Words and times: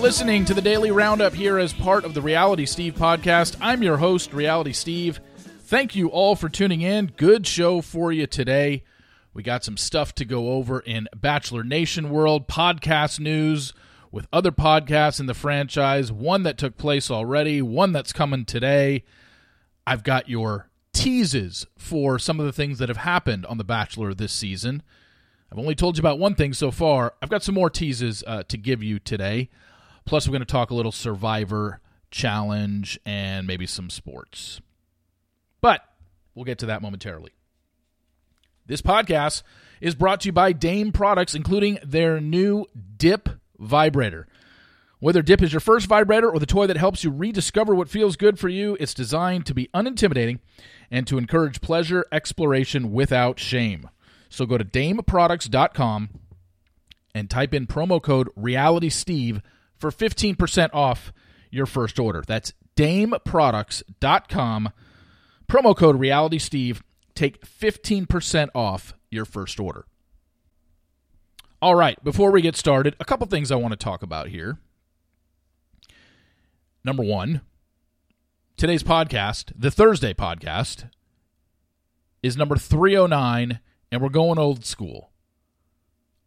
listening 0.00 0.46
to 0.46 0.54
the 0.54 0.62
Daily 0.62 0.90
Roundup 0.90 1.34
here 1.34 1.58
as 1.58 1.74
part 1.74 2.06
of 2.06 2.14
the 2.14 2.22
Reality 2.22 2.64
Steve 2.64 2.94
podcast. 2.94 3.54
I'm 3.60 3.82
your 3.82 3.98
host, 3.98 4.32
Reality 4.32 4.72
Steve. 4.72 5.20
Thank 5.36 5.94
you 5.94 6.08
all 6.08 6.34
for 6.36 6.48
tuning 6.48 6.80
in. 6.80 7.12
Good 7.18 7.46
show 7.46 7.82
for 7.82 8.10
you 8.10 8.26
today. 8.26 8.82
We 9.34 9.42
got 9.42 9.62
some 9.62 9.76
stuff 9.76 10.14
to 10.14 10.24
go 10.24 10.52
over 10.52 10.80
in 10.80 11.06
Bachelor 11.14 11.64
Nation 11.64 12.08
world, 12.08 12.48
podcast 12.48 13.20
news 13.20 13.74
with 14.10 14.26
other 14.32 14.50
podcasts 14.50 15.20
in 15.20 15.26
the 15.26 15.34
franchise, 15.34 16.10
one 16.10 16.44
that 16.44 16.56
took 16.56 16.78
place 16.78 17.10
already, 17.10 17.60
one 17.60 17.92
that's 17.92 18.14
coming 18.14 18.46
today. 18.46 19.04
I've 19.86 20.02
got 20.02 20.30
your 20.30 20.70
teases 20.94 21.66
for 21.76 22.18
some 22.18 22.40
of 22.40 22.46
the 22.46 22.52
things 22.52 22.78
that 22.78 22.88
have 22.88 22.98
happened 22.98 23.44
on 23.44 23.58
The 23.58 23.64
Bachelor 23.64 24.14
this 24.14 24.32
season. 24.32 24.82
I've 25.52 25.58
only 25.58 25.74
told 25.74 25.98
you 25.98 26.00
about 26.00 26.18
one 26.18 26.36
thing 26.36 26.54
so 26.54 26.70
far. 26.70 27.12
I've 27.20 27.28
got 27.28 27.42
some 27.42 27.54
more 27.54 27.68
teases 27.68 28.24
uh, 28.26 28.44
to 28.44 28.56
give 28.56 28.82
you 28.82 28.98
today. 28.98 29.50
Plus, 30.04 30.26
we're 30.26 30.32
going 30.32 30.40
to 30.40 30.46
talk 30.46 30.70
a 30.70 30.74
little 30.74 30.92
Survivor 30.92 31.80
challenge 32.10 32.98
and 33.06 33.46
maybe 33.46 33.66
some 33.66 33.90
sports. 33.90 34.60
But 35.60 35.82
we'll 36.34 36.44
get 36.44 36.58
to 36.58 36.66
that 36.66 36.82
momentarily. 36.82 37.32
This 38.66 38.82
podcast 38.82 39.42
is 39.80 39.94
brought 39.94 40.20
to 40.20 40.28
you 40.28 40.32
by 40.32 40.52
Dame 40.52 40.92
Products, 40.92 41.34
including 41.34 41.78
their 41.84 42.20
new 42.20 42.66
Dip 42.96 43.28
vibrator. 43.58 44.26
Whether 45.00 45.22
Dip 45.22 45.42
is 45.42 45.52
your 45.52 45.60
first 45.60 45.86
vibrator 45.86 46.30
or 46.30 46.38
the 46.38 46.46
toy 46.46 46.66
that 46.66 46.76
helps 46.76 47.02
you 47.02 47.10
rediscover 47.10 47.74
what 47.74 47.88
feels 47.88 48.16
good 48.16 48.38
for 48.38 48.48
you, 48.48 48.76
it's 48.78 48.92
designed 48.92 49.46
to 49.46 49.54
be 49.54 49.70
unintimidating 49.74 50.40
and 50.90 51.06
to 51.06 51.16
encourage 51.16 51.62
pleasure 51.62 52.04
exploration 52.12 52.92
without 52.92 53.38
shame. 53.38 53.88
So 54.28 54.44
go 54.44 54.58
to 54.58 54.64
dameproducts.com 54.64 56.10
and 57.14 57.30
type 57.30 57.54
in 57.54 57.66
promo 57.66 58.00
code 58.00 58.28
RealitySteve 58.38 59.40
for 59.80 59.90
15% 59.90 60.70
off 60.72 61.12
your 61.50 61.66
first 61.66 61.98
order. 61.98 62.22
That's 62.26 62.52
dameproducts.com, 62.76 64.70
promo 65.48 65.76
code 65.76 65.98
RealitySteve. 65.98 66.82
Take 67.14 67.44
15% 67.44 68.50
off 68.54 68.94
your 69.10 69.24
first 69.24 69.58
order. 69.58 69.84
All 71.60 71.74
right, 71.74 72.02
before 72.02 72.30
we 72.30 72.40
get 72.40 72.56
started, 72.56 72.96
a 73.00 73.04
couple 73.04 73.26
things 73.26 73.50
I 73.50 73.56
want 73.56 73.72
to 73.72 73.76
talk 73.76 74.02
about 74.02 74.28
here. 74.28 74.58
Number 76.82 77.02
one, 77.02 77.42
today's 78.56 78.82
podcast, 78.82 79.52
the 79.54 79.70
Thursday 79.70 80.14
podcast, 80.14 80.88
is 82.22 82.36
number 82.36 82.56
309 82.56 83.60
and 83.92 84.00
we're 84.00 84.08
going 84.08 84.38
old 84.38 84.64
school. 84.64 85.10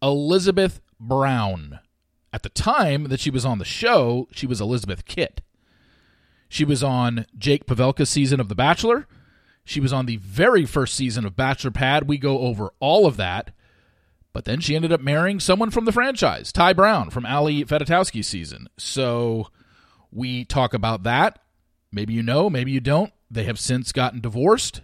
Elizabeth 0.02 0.82
Brown. 1.00 1.80
At 2.34 2.42
the 2.42 2.50
time 2.50 3.06
that 3.06 3.20
she 3.20 3.30
was 3.30 3.46
on 3.46 3.60
the 3.60 3.66
show, 3.66 4.28
she 4.32 4.48
was 4.48 4.60
Elizabeth 4.60 5.06
Kitt. 5.06 5.42
She 6.50 6.66
was 6.66 6.84
on 6.84 7.28
Jake 7.38 7.68
Pavelka's 7.68 8.10
season 8.10 8.40
of 8.40 8.50
The 8.50 8.56
Bachelor. 8.56 9.08
She 9.64 9.80
was 9.80 9.94
on 9.94 10.08
the 10.08 10.18
very 10.18 10.66
first 10.66 10.96
season 10.96 11.26
of 11.26 11.36
Bachelor 11.36 11.72
Pad. 11.72 12.08
We 12.08 12.18
go 12.18 12.40
over 12.40 12.74
all 12.80 13.06
of 13.06 13.18
that. 13.18 13.52
But 14.34 14.46
then 14.46 14.60
she 14.60 14.76
ended 14.76 14.92
up 14.92 15.00
marrying 15.00 15.40
someone 15.40 15.70
from 15.70 15.86
the 15.86 15.92
franchise, 15.92 16.52
Ty 16.52 16.74
Brown 16.74 17.12
from 17.12 17.26
Ali 17.26 17.64
Fedotowsky's 17.66 18.28
season. 18.28 18.68
So 18.78 19.48
we 20.12 20.44
talk 20.44 20.74
about 20.74 21.04
that. 21.04 21.40
Maybe 21.92 22.14
you 22.14 22.24
know, 22.24 22.50
maybe 22.50 22.72
you 22.72 22.80
don't. 22.80 23.14
They 23.30 23.44
have 23.44 23.60
since 23.60 23.92
gotten 23.92 24.22
divorced 24.22 24.82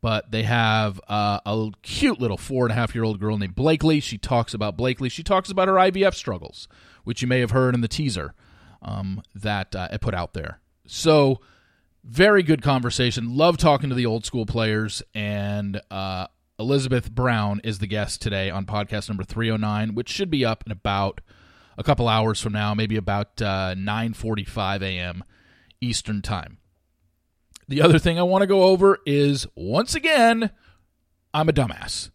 but 0.00 0.30
they 0.30 0.42
have 0.42 1.00
uh, 1.08 1.40
a 1.44 1.70
cute 1.82 2.20
little 2.20 2.36
four 2.36 2.64
and 2.64 2.72
a 2.72 2.74
half 2.74 2.94
year 2.94 3.04
old 3.04 3.18
girl 3.18 3.38
named 3.38 3.54
Blakely. 3.54 4.00
She 4.00 4.18
talks 4.18 4.54
about 4.54 4.76
Blakely. 4.76 5.08
She 5.08 5.22
talks 5.22 5.50
about 5.50 5.68
her 5.68 5.74
IVF 5.74 6.14
struggles, 6.14 6.68
which 7.04 7.22
you 7.22 7.28
may 7.28 7.40
have 7.40 7.50
heard 7.50 7.74
in 7.74 7.80
the 7.80 7.88
teaser 7.88 8.34
um, 8.82 9.22
that 9.34 9.74
uh, 9.74 9.88
I 9.90 9.96
put 9.96 10.14
out 10.14 10.34
there. 10.34 10.60
So, 10.86 11.40
very 12.04 12.44
good 12.44 12.62
conversation. 12.62 13.36
Love 13.36 13.56
talking 13.56 13.88
to 13.88 13.94
the 13.96 14.06
old 14.06 14.24
school 14.24 14.46
players. 14.46 15.02
And 15.12 15.80
uh, 15.90 16.28
Elizabeth 16.58 17.10
Brown 17.10 17.60
is 17.64 17.80
the 17.80 17.88
guest 17.88 18.22
today 18.22 18.48
on 18.48 18.64
podcast 18.64 19.08
number 19.08 19.24
309, 19.24 19.94
which 19.94 20.08
should 20.08 20.30
be 20.30 20.44
up 20.44 20.62
in 20.64 20.72
about 20.72 21.20
a 21.76 21.82
couple 21.82 22.08
hours 22.08 22.40
from 22.40 22.52
now, 22.52 22.74
maybe 22.74 22.96
about 22.96 23.36
9:45 23.36 24.82
uh, 24.82 24.84
a.m. 24.84 25.24
Eastern 25.80 26.22
Time. 26.22 26.58
The 27.68 27.82
other 27.82 27.98
thing 27.98 28.18
I 28.18 28.22
want 28.22 28.42
to 28.42 28.46
go 28.46 28.64
over 28.64 28.98
is 29.06 29.46
once 29.54 29.94
again, 29.94 30.50
I'm 31.34 31.48
a 31.48 31.52
dumbass. 31.52 32.10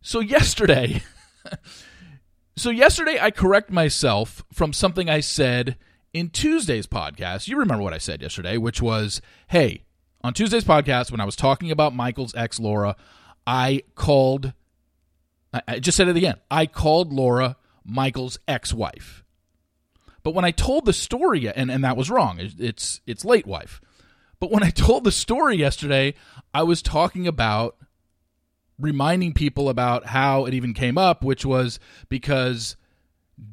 So 0.00 0.20
yesterday, 0.20 1.02
so 2.56 2.70
yesterday 2.70 3.18
I 3.20 3.30
correct 3.30 3.70
myself 3.70 4.44
from 4.52 4.72
something 4.72 5.10
I 5.10 5.20
said 5.20 5.76
in 6.12 6.30
Tuesday's 6.30 6.86
podcast. 6.86 7.48
You 7.48 7.58
remember 7.58 7.84
what 7.84 7.92
I 7.92 7.98
said 7.98 8.22
yesterday, 8.22 8.56
which 8.56 8.80
was, 8.80 9.20
"Hey, 9.48 9.84
on 10.24 10.34
Tuesday's 10.34 10.64
podcast 10.64 11.10
when 11.10 11.20
I 11.20 11.24
was 11.24 11.36
talking 11.36 11.70
about 11.70 11.94
Michael's 11.94 12.34
ex 12.34 12.58
Laura, 12.58 12.96
I 13.46 13.82
called 13.94 14.52
I 15.52 15.80
just 15.80 15.96
said 15.96 16.08
it 16.08 16.16
again. 16.16 16.36
I 16.50 16.66
called 16.66 17.12
Laura 17.12 17.56
Michael's 17.84 18.38
ex-wife. 18.48 19.24
But 20.22 20.34
when 20.34 20.44
I 20.44 20.50
told 20.50 20.86
the 20.86 20.92
story 20.92 21.48
and 21.48 21.70
and 21.70 21.84
that 21.84 21.96
was 21.96 22.10
wrong. 22.10 22.38
It's 22.40 23.00
it's 23.06 23.24
late 23.24 23.46
wife. 23.46 23.80
But 24.42 24.50
when 24.50 24.64
I 24.64 24.70
told 24.70 25.04
the 25.04 25.12
story 25.12 25.56
yesterday, 25.56 26.14
I 26.52 26.64
was 26.64 26.82
talking 26.82 27.28
about 27.28 27.76
reminding 28.76 29.34
people 29.34 29.68
about 29.68 30.06
how 30.06 30.46
it 30.46 30.52
even 30.52 30.74
came 30.74 30.98
up, 30.98 31.22
which 31.22 31.46
was 31.46 31.78
because 32.08 32.74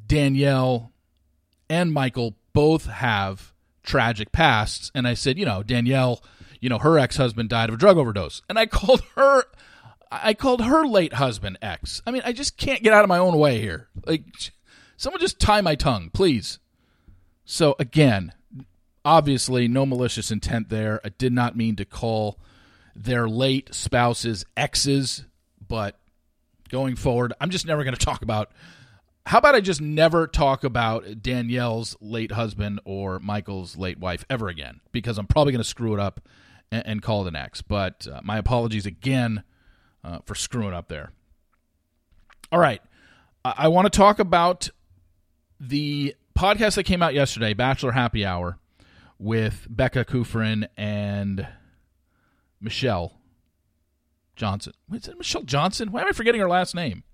Danielle 0.08 0.90
and 1.68 1.92
Michael 1.92 2.34
both 2.52 2.86
have 2.86 3.54
tragic 3.84 4.32
pasts. 4.32 4.90
And 4.92 5.06
I 5.06 5.14
said, 5.14 5.38
you 5.38 5.46
know, 5.46 5.62
Danielle, 5.62 6.24
you 6.58 6.68
know, 6.68 6.78
her 6.78 6.98
ex 6.98 7.16
husband 7.16 7.50
died 7.50 7.68
of 7.68 7.76
a 7.76 7.78
drug 7.78 7.96
overdose. 7.96 8.42
And 8.48 8.58
I 8.58 8.66
called 8.66 9.02
her. 9.14 9.44
I 10.10 10.34
called 10.34 10.62
her 10.62 10.84
late 10.84 11.12
husband 11.12 11.56
ex. 11.62 12.02
I 12.04 12.10
mean, 12.10 12.22
I 12.24 12.32
just 12.32 12.56
can't 12.56 12.82
get 12.82 12.92
out 12.92 13.04
of 13.04 13.08
my 13.08 13.18
own 13.18 13.38
way 13.38 13.60
here. 13.60 13.86
Like, 14.06 14.24
someone 14.96 15.20
just 15.20 15.38
tie 15.38 15.60
my 15.60 15.76
tongue, 15.76 16.10
please. 16.12 16.58
So, 17.44 17.76
again, 17.78 18.32
obviously 19.04 19.68
no 19.68 19.86
malicious 19.86 20.30
intent 20.30 20.68
there. 20.68 21.00
I 21.04 21.10
did 21.10 21.32
not 21.32 21.56
mean 21.56 21.76
to 21.76 21.84
call 21.84 22.38
their 22.94 23.28
late 23.28 23.74
spouses 23.74 24.44
exes, 24.56 25.24
but 25.66 25.98
going 26.68 26.96
forward, 26.96 27.32
I'm 27.40 27.50
just 27.50 27.66
never 27.66 27.84
going 27.84 27.94
to 27.94 28.04
talk 28.04 28.22
about. 28.22 28.52
How 29.26 29.38
about 29.38 29.54
I 29.54 29.60
just 29.60 29.80
never 29.80 30.26
talk 30.26 30.64
about 30.64 31.22
Danielle's 31.22 31.96
late 32.00 32.32
husband 32.32 32.80
or 32.84 33.18
Michael's 33.18 33.76
late 33.76 33.98
wife 33.98 34.24
ever 34.30 34.48
again? 34.48 34.80
Because 34.92 35.18
I'm 35.18 35.26
probably 35.26 35.52
going 35.52 35.62
to 35.62 35.68
screw 35.68 35.94
it 35.94 36.00
up 36.00 36.20
and, 36.72 36.86
and, 36.86 37.02
call 37.02 37.24
it 37.24 37.28
an 37.28 37.36
ex. 37.36 37.62
But 37.62 38.06
uh, 38.10 38.20
my 38.24 38.38
apologies 38.38 38.86
again 38.86 39.44
uh, 40.02 40.18
for 40.24 40.34
screwing 40.34 40.72
up 40.72 40.88
there. 40.88 41.12
All 42.50 42.58
right. 42.58 42.80
I, 43.44 43.54
I 43.58 43.68
want 43.68 43.92
to 43.92 43.96
talk 43.96 44.18
about 44.18 44.70
the 45.60 46.14
podcast 46.36 46.76
that 46.76 46.84
came 46.84 47.02
out 47.02 47.12
yesterday, 47.14 47.52
Bachelor 47.52 47.92
Happy 47.92 48.24
Hour 48.24 48.58
with 49.20 49.66
Becca 49.68 50.06
Kufrin 50.06 50.66
and 50.78 51.46
Michelle 52.58 53.20
Johnson. 54.34 54.72
Is 54.92 55.08
it 55.08 55.18
Michelle 55.18 55.42
Johnson? 55.42 55.92
Why 55.92 56.00
am 56.00 56.08
I 56.08 56.12
forgetting 56.12 56.40
her 56.40 56.48
last 56.48 56.74
name? 56.74 57.04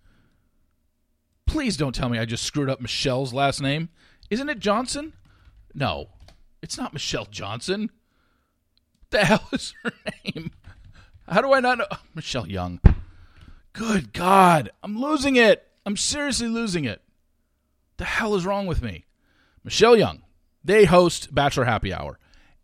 Please 1.47 1.77
don't 1.77 1.95
tell 1.95 2.09
me 2.09 2.19
I 2.19 2.25
just 2.25 2.45
screwed 2.45 2.71
up 2.71 2.80
Michelle's 2.80 3.34
last 3.34 3.60
name. 3.60 3.89
Isn't 4.30 4.48
it 4.48 4.60
Johnson? 4.60 5.15
No, 5.75 6.10
it's 6.63 6.78
not 6.78 6.92
Michelle 6.92 7.27
Johnson. 7.27 7.91
What 9.01 9.10
the 9.10 9.25
hell 9.25 9.48
is 9.53 9.75
her 9.83 9.92
name? 10.25 10.53
How 11.28 11.41
do 11.41 11.53
I 11.53 11.60
not 11.60 11.78
know? 11.78 11.86
Michelle 12.15 12.47
Young. 12.48 12.80
Good 13.72 14.13
God. 14.13 14.71
I'm 14.83 14.97
losing 14.97 15.34
it. 15.34 15.66
I'm 15.84 15.97
seriously 15.97 16.47
losing 16.47 16.84
it. 16.84 17.03
The 17.97 18.04
hell 18.04 18.36
is 18.36 18.47
wrong 18.47 18.66
with 18.66 18.80
me? 18.80 19.07
Michelle 19.65 19.97
Young. 19.97 20.22
They 20.66 20.84
host 20.84 21.33
Bachelor 21.33 21.65
Happy 21.65 21.95
Hour. 21.95 22.18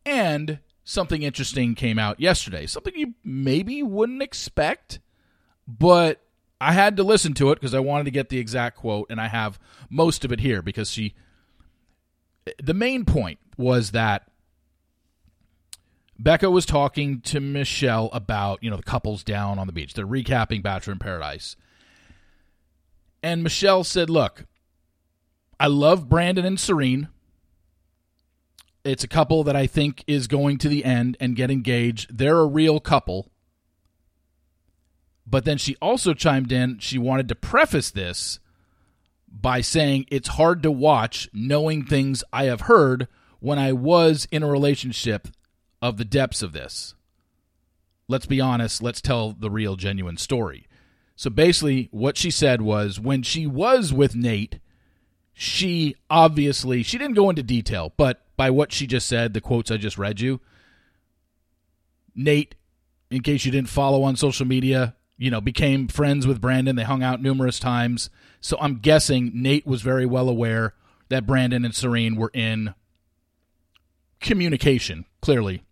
And 0.05 0.59
something 0.83 1.23
interesting 1.23 1.77
came 1.77 2.01
out 2.01 2.19
yesterday. 2.19 2.67
Something 2.67 2.95
you 2.97 3.15
maybe 3.23 3.81
wouldn't 3.83 4.23
expect, 4.23 4.99
but 5.69 6.21
I 6.61 6.73
had 6.73 6.97
to 6.97 7.05
listen 7.05 7.33
to 7.35 7.53
it 7.53 7.61
because 7.61 7.75
I 7.75 7.79
wanted 7.81 8.05
to 8.05 8.11
get 8.11 8.29
the 8.29 8.39
exact 8.39 8.77
quote, 8.77 9.07
and 9.09 9.21
I 9.21 9.29
have 9.29 9.61
most 9.89 10.25
of 10.25 10.33
it 10.33 10.41
here 10.41 10.63
because 10.63 10.91
she. 10.91 11.15
The 12.61 12.75
main 12.75 13.05
point 13.05 13.39
was 13.57 13.93
that 13.93 14.29
Becca 16.19 16.51
was 16.51 16.67
talking 16.67 17.21
to 17.21 17.39
Michelle 17.39 18.11
about, 18.13 18.65
you 18.65 18.71
know, 18.71 18.77
the 18.77 18.83
couples 18.83 19.23
down 19.23 19.61
on 19.61 19.69
the 19.69 19.73
beach. 19.73 19.95
They're 19.95 20.05
recapping 20.05 20.61
Bachelor 20.61 20.95
in 20.95 20.99
Paradise. 20.99 21.55
And 23.23 23.45
Michelle 23.45 23.85
said, 23.85 24.11
Look, 24.11 24.47
I 25.61 25.69
love 25.69 26.09
Brandon 26.09 26.45
and 26.45 26.59
Serene. 26.59 27.07
It's 28.85 29.05
a 29.05 29.09
couple 29.09 29.45
that 29.45 29.57
I 29.57 29.67
think 29.67 30.03
is 30.07 30.27
going 30.27 30.59
to 30.59 30.69
the 30.69 30.85
end 30.85 31.17
and 31.21 31.37
get 31.37 31.51
engaged. 31.51 32.17
They're 32.17 32.39
a 32.39 32.47
real 32.47 32.81
couple. 32.81 33.31
But 35.27 35.45
then 35.45 35.59
she 35.59 35.77
also 35.81 36.15
chimed 36.15 36.51
in, 36.51 36.79
she 36.79 36.99
wanted 36.99 37.29
to 37.29 37.35
preface 37.35 37.91
this 37.91 38.41
by 39.29 39.61
saying 39.61 40.07
it's 40.11 40.29
hard 40.29 40.63
to 40.63 40.71
watch 40.71 41.29
knowing 41.33 41.85
things 41.85 42.25
I 42.33 42.45
have 42.45 42.63
heard 42.63 43.09
when 43.41 43.59
I 43.59 43.73
was 43.73 44.27
in 44.31 44.43
a 44.43 44.49
relationship 44.49 45.29
of 45.81 45.97
the 45.97 46.05
depths 46.05 46.43
of 46.43 46.53
this. 46.53 46.95
Let's 48.09 48.27
be 48.27 48.41
honest, 48.41 48.83
let's 48.83 49.01
tell 49.01 49.33
the 49.33 49.51
real, 49.51 49.77
genuine 49.77 50.17
story. 50.17 50.67
So 51.17 51.31
basically, 51.31 51.89
what 51.93 52.17
she 52.17 52.31
said 52.31 52.63
was 52.63 53.01
when 53.01 53.23
she 53.23 53.47
was 53.47 53.93
with 53.93 54.15
Nate, 54.15 54.59
she 55.33 55.97
obviously 56.11 56.83
she 56.83 56.99
didn't 56.99 57.17
go 57.17 57.31
into 57.31 57.43
detail, 57.43 57.93
but 57.97 58.23
by 58.43 58.51
what 58.51 58.73
she 58.73 58.89
just 58.89 59.07
said, 59.07 59.35
the 59.35 59.41
quotes 59.41 59.71
I 59.71 59.77
just 59.77 59.97
read 59.97 60.21
you, 60.21 60.41
Nate, 62.13 62.57
in 63.09 63.23
case 63.23 63.45
you 63.45 63.53
didn't 63.53 63.69
follow 63.69 64.03
on 64.03 64.17
social 64.17 64.45
media, 64.45 64.97
you 65.17 65.31
know, 65.31 65.41
became 65.41 65.87
friends 65.87 66.27
with 66.27 66.41
Brandon. 66.41 66.75
They 66.75 66.83
hung 66.83 67.05
out 67.05 67.23
numerous 67.23 67.61
times. 67.61 68.11
So 68.41 68.57
I'm 68.61 68.79
guessing 68.79 69.31
Nate 69.33 69.65
was 69.65 69.83
very 69.83 70.07
well 70.07 70.29
aware 70.29 70.75
that 71.09 71.25
Brandon 71.25 71.65
and 71.65 71.73
Serene 71.73 72.17
were 72.17 72.33
in 72.35 72.75
communication, 74.19 75.05
clearly. 75.21 75.63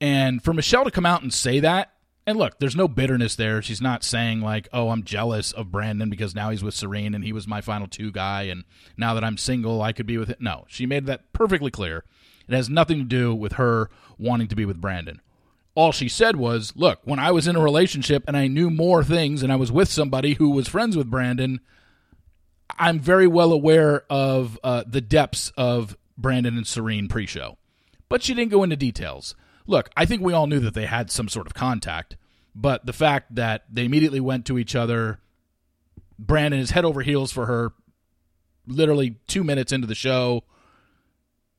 And 0.00 0.42
for 0.42 0.52
Michelle 0.52 0.82
to 0.82 0.90
come 0.90 1.06
out 1.06 1.22
and 1.22 1.32
say 1.32 1.60
that, 1.60 1.91
and 2.26 2.38
look, 2.38 2.58
there's 2.58 2.76
no 2.76 2.88
bitterness 2.88 3.36
there. 3.36 3.62
She's 3.62 3.80
not 3.80 4.04
saying 4.04 4.40
like, 4.40 4.68
"Oh, 4.72 4.90
I'm 4.90 5.04
jealous 5.04 5.52
of 5.52 5.70
Brandon 5.72 6.10
because 6.10 6.34
now 6.34 6.50
he's 6.50 6.64
with 6.64 6.74
Serene 6.74 7.14
and 7.14 7.24
he 7.24 7.32
was 7.32 7.46
my 7.46 7.60
final 7.60 7.86
two 7.86 8.10
guy 8.10 8.42
and 8.42 8.64
now 8.96 9.14
that 9.14 9.24
I'm 9.24 9.36
single, 9.36 9.82
I 9.82 9.92
could 9.92 10.06
be 10.06 10.18
with 10.18 10.30
it." 10.30 10.40
No, 10.40 10.64
she 10.68 10.86
made 10.86 11.06
that 11.06 11.32
perfectly 11.32 11.70
clear. 11.70 12.04
It 12.48 12.54
has 12.54 12.68
nothing 12.68 12.98
to 12.98 13.04
do 13.04 13.34
with 13.34 13.52
her 13.52 13.90
wanting 14.18 14.48
to 14.48 14.56
be 14.56 14.64
with 14.64 14.80
Brandon 14.80 15.20
all 15.74 15.92
she 15.92 16.08
said 16.08 16.36
was, 16.36 16.72
Look, 16.76 17.00
when 17.04 17.18
I 17.18 17.30
was 17.30 17.46
in 17.46 17.56
a 17.56 17.60
relationship 17.62 18.24
and 18.26 18.36
I 18.36 18.46
knew 18.46 18.70
more 18.70 19.02
things 19.02 19.42
and 19.42 19.52
I 19.52 19.56
was 19.56 19.72
with 19.72 19.88
somebody 19.88 20.34
who 20.34 20.50
was 20.50 20.68
friends 20.68 20.96
with 20.96 21.10
Brandon, 21.10 21.60
I'm 22.78 22.98
very 22.98 23.26
well 23.26 23.52
aware 23.52 24.04
of 24.10 24.58
uh, 24.62 24.84
the 24.86 25.00
depths 25.00 25.52
of 25.56 25.96
Brandon 26.16 26.56
and 26.56 26.66
Serene 26.66 27.08
pre 27.08 27.26
show. 27.26 27.56
But 28.08 28.22
she 28.22 28.34
didn't 28.34 28.50
go 28.50 28.62
into 28.62 28.76
details. 28.76 29.34
Look, 29.66 29.90
I 29.96 30.04
think 30.06 30.22
we 30.22 30.32
all 30.32 30.46
knew 30.46 30.60
that 30.60 30.74
they 30.74 30.86
had 30.86 31.10
some 31.10 31.28
sort 31.28 31.46
of 31.46 31.54
contact, 31.54 32.16
but 32.54 32.84
the 32.86 32.92
fact 32.92 33.34
that 33.34 33.64
they 33.70 33.84
immediately 33.84 34.20
went 34.20 34.46
to 34.46 34.58
each 34.58 34.74
other, 34.74 35.20
Brandon 36.18 36.60
is 36.60 36.70
head 36.70 36.84
over 36.84 37.02
heels 37.02 37.32
for 37.32 37.46
her 37.46 37.72
literally 38.66 39.16
two 39.26 39.44
minutes 39.44 39.72
into 39.72 39.86
the 39.86 39.94
show 39.94 40.44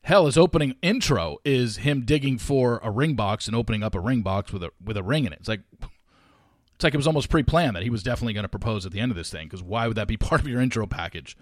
Hell, 0.04 0.26
his 0.26 0.38
opening 0.38 0.76
intro 0.82 1.38
is 1.46 1.78
him 1.78 2.04
digging 2.04 2.38
for 2.38 2.82
a 2.84 2.92
ring 2.92 3.16
box 3.16 3.48
and 3.48 3.56
opening 3.56 3.84
up 3.84 3.96
a 3.96 4.02
ring 4.02 4.22
box 4.22 4.52
with 4.52 4.62
a 4.62 4.72
with 4.84 4.98
a 4.98 5.04
ring 5.04 5.24
in 5.24 5.32
it. 5.32 5.40
It's 5.40 5.48
like 5.48 5.62
it's 6.76 6.84
like 6.84 6.94
it 6.94 6.98
was 6.98 7.08
almost 7.08 7.30
pre-planned 7.30 7.76
that 7.78 7.84
he 7.84 7.90
was 7.90 8.04
definitely 8.04 8.34
going 8.34 8.44
to 8.44 8.50
propose 8.50 8.86
at 8.86 8.92
the 8.92 9.00
end 9.00 9.12
of 9.12 9.16
this 9.16 9.30
thing 9.30 9.48
because 9.48 9.64
why 9.64 9.88
would 9.88 9.96
that 9.96 10.10
be 10.10 10.18
part 10.18 10.42
of 10.42 10.48
your 10.48 10.60
intro 10.60 10.86
package? 10.86 11.38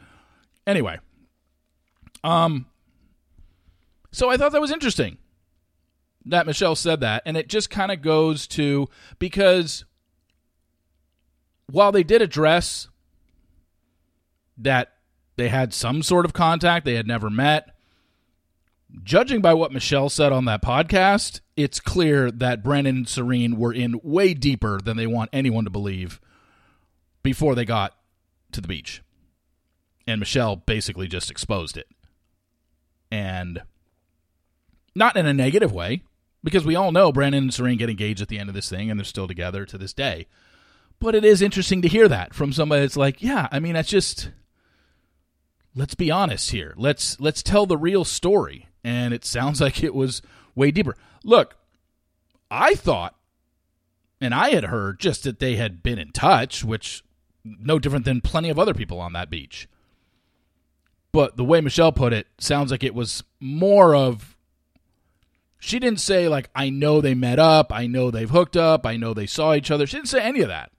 Anyway, 0.67 0.99
um, 2.23 2.67
so 4.11 4.29
I 4.29 4.37
thought 4.37 4.51
that 4.51 4.61
was 4.61 4.71
interesting 4.71 5.17
that 6.25 6.45
Michelle 6.45 6.75
said 6.75 6.99
that, 7.01 7.23
and 7.25 7.35
it 7.37 7.47
just 7.47 7.69
kind 7.69 7.91
of 7.91 8.01
goes 8.01 8.47
to 8.47 8.87
because 9.19 9.85
while 11.67 11.91
they 11.91 12.03
did 12.03 12.21
address 12.21 12.87
that 14.57 14.93
they 15.37 15.49
had 15.49 15.73
some 15.73 16.03
sort 16.03 16.25
of 16.25 16.33
contact, 16.33 16.85
they 16.85 16.95
had 16.95 17.07
never 17.07 17.29
met 17.29 17.71
judging 19.03 19.41
by 19.41 19.53
what 19.53 19.71
Michelle 19.71 20.09
said 20.09 20.31
on 20.31 20.45
that 20.45 20.61
podcast, 20.61 21.41
it's 21.55 21.79
clear 21.79 22.31
that 22.31 22.63
Brandon 22.63 22.97
and 22.97 23.07
Serene 23.07 23.57
were 23.57 23.73
in 23.73 23.99
way 24.03 24.33
deeper 24.33 24.79
than 24.83 24.97
they 24.97 25.07
want 25.07 25.29
anyone 25.33 25.63
to 25.65 25.69
believe 25.69 26.19
before 27.23 27.55
they 27.55 27.65
got 27.65 27.95
to 28.51 28.61
the 28.61 28.67
beach. 28.67 29.01
And 30.07 30.19
Michelle 30.19 30.55
basically 30.55 31.07
just 31.07 31.31
exposed 31.31 31.77
it. 31.77 31.87
And 33.11 33.61
not 34.95 35.15
in 35.15 35.25
a 35.25 35.33
negative 35.33 35.71
way, 35.71 36.03
because 36.43 36.65
we 36.65 36.75
all 36.75 36.91
know 36.91 37.11
Brandon 37.11 37.43
and 37.43 37.53
Serene 37.53 37.77
get 37.77 37.89
engaged 37.89 38.21
at 38.21 38.27
the 38.27 38.39
end 38.39 38.49
of 38.49 38.55
this 38.55 38.69
thing 38.69 38.89
and 38.89 38.99
they're 38.99 39.05
still 39.05 39.27
together 39.27 39.65
to 39.65 39.77
this 39.77 39.93
day. 39.93 40.27
But 40.99 41.15
it 41.15 41.25
is 41.25 41.41
interesting 41.41 41.81
to 41.81 41.87
hear 41.87 42.07
that 42.07 42.33
from 42.33 42.53
somebody 42.53 42.81
that's 42.81 42.97
like, 42.97 43.21
yeah, 43.21 43.47
I 43.51 43.59
mean, 43.59 43.73
that's 43.73 43.89
just 43.89 44.31
let's 45.75 45.95
be 45.95 46.11
honest 46.11 46.51
here. 46.51 46.73
Let's 46.77 47.19
let's 47.19 47.41
tell 47.43 47.65
the 47.65 47.77
real 47.77 48.03
story 48.03 48.67
and 48.83 49.13
it 49.13 49.25
sounds 49.25 49.61
like 49.61 49.83
it 49.83 49.95
was 49.95 50.21
way 50.55 50.71
deeper. 50.71 50.95
Look, 51.23 51.55
I 52.49 52.75
thought, 52.75 53.15
and 54.19 54.33
I 54.33 54.49
had 54.49 54.65
heard 54.65 54.99
just 54.99 55.23
that 55.23 55.39
they 55.39 55.55
had 55.55 55.81
been 55.81 55.97
in 55.97 56.11
touch, 56.11 56.63
which 56.63 57.03
no 57.43 57.79
different 57.79 58.05
than 58.05 58.21
plenty 58.21 58.49
of 58.49 58.59
other 58.59 58.73
people 58.73 58.99
on 58.99 59.13
that 59.13 59.29
beach. 59.29 59.67
But 61.11 61.37
the 61.37 61.43
way 61.43 61.59
Michelle 61.61 61.91
put 61.91 62.13
it 62.13 62.27
sounds 62.37 62.71
like 62.71 62.83
it 62.83 62.95
was 62.95 63.23
more 63.39 63.95
of 63.95 64.37
she 65.63 65.77
didn't 65.77 65.99
say 65.99 66.27
like 66.27 66.49
I 66.55 66.71
know 66.71 67.01
they 67.01 67.13
met 67.13 67.37
up, 67.37 67.71
I 67.71 67.85
know 67.85 68.09
they've 68.09 68.29
hooked 68.29 68.57
up, 68.57 68.83
I 68.83 68.97
know 68.97 69.13
they 69.13 69.27
saw 69.27 69.53
each 69.53 69.69
other. 69.69 69.85
She 69.85 69.95
didn't 69.95 70.09
say 70.09 70.19
any 70.19 70.41
of 70.41 70.47
that. 70.47 70.71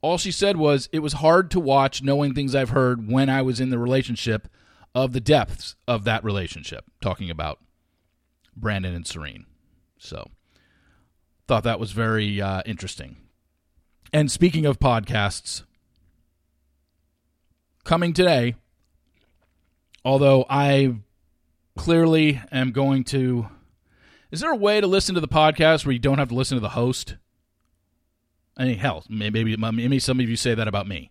All 0.00 0.16
she 0.16 0.32
said 0.32 0.56
was 0.56 0.88
it 0.90 1.00
was 1.00 1.12
hard 1.12 1.50
to 1.50 1.60
watch 1.60 2.02
knowing 2.02 2.32
things 2.32 2.54
I've 2.54 2.70
heard 2.70 3.06
when 3.06 3.28
I 3.28 3.42
was 3.42 3.60
in 3.60 3.68
the 3.68 3.78
relationship 3.78 4.48
of 4.94 5.12
the 5.12 5.20
depths 5.20 5.76
of 5.86 6.04
that 6.04 6.24
relationship, 6.24 6.86
talking 7.02 7.28
about 7.28 7.60
Brandon 8.56 8.94
and 8.94 9.06
Serene. 9.06 9.44
So, 9.98 10.30
thought 11.46 11.64
that 11.64 11.78
was 11.78 11.92
very 11.92 12.40
uh, 12.40 12.62
interesting. 12.64 13.18
And 14.14 14.32
speaking 14.32 14.64
of 14.64 14.80
podcasts, 14.80 15.64
coming 17.84 18.14
today, 18.14 18.54
although 20.06 20.46
I 20.48 20.94
clearly 21.76 22.40
am 22.50 22.72
going 22.72 23.04
to. 23.04 23.50
Is 24.30 24.40
there 24.40 24.52
a 24.52 24.56
way 24.56 24.80
to 24.80 24.86
listen 24.86 25.16
to 25.16 25.20
the 25.20 25.28
podcast 25.28 25.84
where 25.84 25.92
you 25.92 25.98
don't 25.98 26.18
have 26.18 26.28
to 26.28 26.34
listen 26.34 26.56
to 26.56 26.60
the 26.60 26.70
host? 26.70 27.16
I 28.56 28.64
mean, 28.64 28.78
hell, 28.78 29.04
maybe 29.08 29.56
maybe 29.56 29.98
some 29.98 30.20
of 30.20 30.28
you 30.28 30.36
say 30.36 30.54
that 30.54 30.68
about 30.68 30.86
me, 30.86 31.10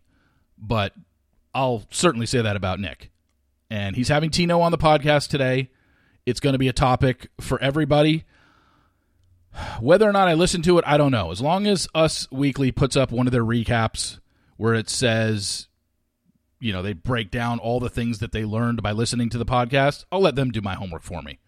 but 0.57 0.93
I'll 1.53 1.83
certainly 1.89 2.25
say 2.25 2.41
that 2.41 2.55
about 2.55 2.79
Nick 2.79 3.11
and 3.69 3.95
he's 3.95 4.07
having 4.07 4.29
Tino 4.29 4.61
on 4.61 4.71
the 4.71 4.77
podcast 4.77 5.27
today. 5.27 5.69
It's 6.25 6.39
going 6.39 6.53
to 6.53 6.59
be 6.59 6.67
a 6.67 6.73
topic 6.73 7.29
for 7.41 7.59
everybody. 7.61 8.23
Whether 9.79 10.07
or 10.07 10.13
not 10.13 10.27
I 10.27 10.35
listen 10.35 10.61
to 10.63 10.77
it, 10.77 10.85
I 10.87 10.97
don't 10.97 11.11
know. 11.11 11.31
As 11.31 11.41
long 11.41 11.65
as 11.67 11.87
Us 11.95 12.27
Weekly 12.31 12.71
puts 12.71 12.95
up 12.95 13.11
one 13.11 13.25
of 13.25 13.33
their 13.33 13.43
recaps 13.43 14.19
where 14.57 14.75
it 14.75 14.89
says, 14.89 15.67
you 16.59 16.71
know, 16.71 16.83
they 16.83 16.93
break 16.93 17.31
down 17.31 17.59
all 17.59 17.79
the 17.79 17.89
things 17.89 18.19
that 18.19 18.31
they 18.31 18.45
learned 18.45 18.83
by 18.83 18.91
listening 18.91 19.29
to 19.29 19.37
the 19.37 19.45
podcast, 19.45 20.05
I'll 20.11 20.21
let 20.21 20.35
them 20.35 20.51
do 20.51 20.61
my 20.61 20.75
homework 20.75 21.01
for 21.01 21.21
me 21.21 21.39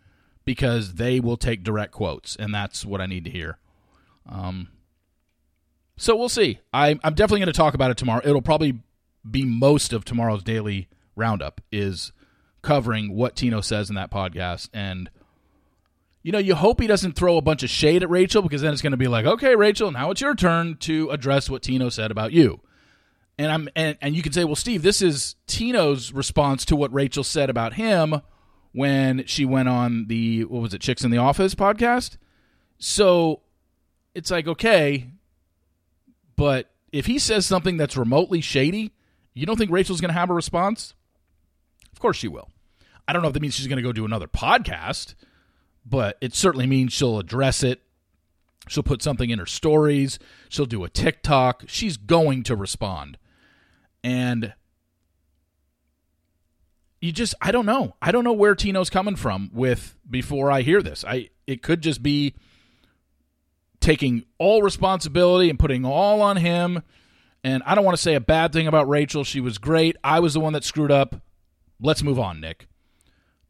because 0.45 0.95
they 0.95 1.19
will 1.19 1.37
take 1.37 1.63
direct 1.63 1.91
quotes, 1.91 2.35
and 2.35 2.53
that's 2.53 2.85
what 2.85 3.01
I 3.01 3.05
need 3.05 3.25
to 3.25 3.31
hear. 3.31 3.57
Um, 4.27 4.69
so 5.97 6.15
we'll 6.15 6.29
see. 6.29 6.59
I, 6.73 6.99
I'm 7.03 7.13
definitely 7.13 7.41
going 7.41 7.47
to 7.47 7.53
talk 7.53 7.73
about 7.73 7.91
it 7.91 7.97
tomorrow. 7.97 8.21
It'll 8.23 8.41
probably 8.41 8.79
be 9.29 9.45
most 9.45 9.93
of 9.93 10.03
tomorrow's 10.03 10.43
daily 10.43 10.89
roundup 11.15 11.61
is 11.71 12.11
covering 12.61 13.15
what 13.15 13.35
Tino 13.35 13.61
says 13.61 13.89
in 13.89 13.95
that 13.95 14.11
podcast. 14.11 14.69
And, 14.73 15.09
you 16.23 16.31
know, 16.31 16.39
you 16.39 16.55
hope 16.55 16.81
he 16.81 16.87
doesn't 16.87 17.15
throw 17.15 17.37
a 17.37 17.41
bunch 17.41 17.63
of 17.63 17.69
shade 17.69 18.03
at 18.03 18.09
Rachel 18.09 18.41
because 18.41 18.61
then 18.61 18.73
it's 18.73 18.81
going 18.81 18.91
to 18.91 18.97
be 18.97 19.07
like, 19.07 19.25
okay, 19.25 19.55
Rachel, 19.55 19.91
now 19.91 20.11
it's 20.11 20.21
your 20.21 20.35
turn 20.35 20.77
to 20.77 21.09
address 21.09 21.49
what 21.49 21.61
Tino 21.61 21.89
said 21.89 22.11
about 22.11 22.31
you. 22.31 22.61
And 23.37 23.51
I'm 23.51 23.69
and, 23.75 23.97
and 24.01 24.15
you 24.15 24.21
can 24.21 24.33
say, 24.33 24.43
well, 24.43 24.55
Steve, 24.55 24.83
this 24.83 25.01
is 25.01 25.35
Tino's 25.47 26.13
response 26.13 26.65
to 26.65 26.75
what 26.75 26.93
Rachel 26.93 27.23
said 27.23 27.49
about 27.49 27.73
him 27.73 28.21
when 28.73 29.25
she 29.25 29.45
went 29.45 29.69
on 29.69 30.07
the 30.07 30.45
what 30.45 30.61
was 30.61 30.73
it, 30.73 30.81
Chicks 30.81 31.03
in 31.03 31.11
the 31.11 31.17
Office 31.17 31.55
podcast. 31.55 32.17
So 32.77 33.41
it's 34.15 34.31
like, 34.31 34.47
okay, 34.47 35.09
but 36.35 36.71
if 36.91 37.05
he 37.05 37.19
says 37.19 37.45
something 37.45 37.77
that's 37.77 37.95
remotely 37.95 38.41
shady, 38.41 38.91
you 39.33 39.45
don't 39.45 39.57
think 39.57 39.71
Rachel's 39.71 40.01
going 40.01 40.13
to 40.13 40.19
have 40.19 40.29
a 40.29 40.33
response? 40.33 40.93
Of 41.93 41.99
course 41.99 42.17
she 42.17 42.27
will. 42.27 42.49
I 43.07 43.13
don't 43.13 43.21
know 43.21 43.27
if 43.27 43.33
that 43.33 43.41
means 43.41 43.55
she's 43.55 43.67
going 43.67 43.77
to 43.77 43.83
go 43.83 43.93
do 43.93 44.05
another 44.05 44.27
podcast, 44.27 45.15
but 45.85 46.17
it 46.21 46.33
certainly 46.33 46.67
means 46.67 46.93
she'll 46.93 47.19
address 47.19 47.63
it. 47.63 47.81
She'll 48.67 48.83
put 48.83 49.01
something 49.01 49.29
in 49.29 49.39
her 49.39 49.45
stories. 49.45 50.19
She'll 50.49 50.65
do 50.65 50.83
a 50.83 50.89
TikTok. 50.89 51.63
She's 51.67 51.97
going 51.97 52.43
to 52.43 52.55
respond. 52.55 53.17
And 54.03 54.53
you 57.01 57.11
just 57.11 57.35
I 57.41 57.51
don't 57.51 57.65
know. 57.65 57.95
I 58.01 58.11
don't 58.11 58.23
know 58.23 58.31
where 58.31 58.55
Tino's 58.55 58.89
coming 58.89 59.15
from 59.15 59.49
with 59.53 59.97
before 60.09 60.51
I 60.51 60.61
hear 60.61 60.81
this. 60.81 61.03
I 61.05 61.29
it 61.47 61.61
could 61.61 61.81
just 61.81 62.01
be 62.01 62.35
taking 63.81 64.23
all 64.37 64.61
responsibility 64.61 65.49
and 65.49 65.59
putting 65.59 65.83
all 65.83 66.21
on 66.21 66.37
him. 66.37 66.83
And 67.43 67.63
I 67.65 67.73
don't 67.73 67.83
want 67.83 67.97
to 67.97 68.01
say 68.01 68.13
a 68.13 68.21
bad 68.21 68.53
thing 68.53 68.67
about 68.67 68.87
Rachel. 68.87 69.23
She 69.23 69.41
was 69.41 69.57
great. 69.57 69.97
I 70.03 70.19
was 70.19 70.35
the 70.35 70.39
one 70.39 70.53
that 70.53 70.63
screwed 70.63 70.91
up. 70.91 71.15
Let's 71.79 72.03
move 72.03 72.19
on, 72.19 72.39
Nick. 72.39 72.67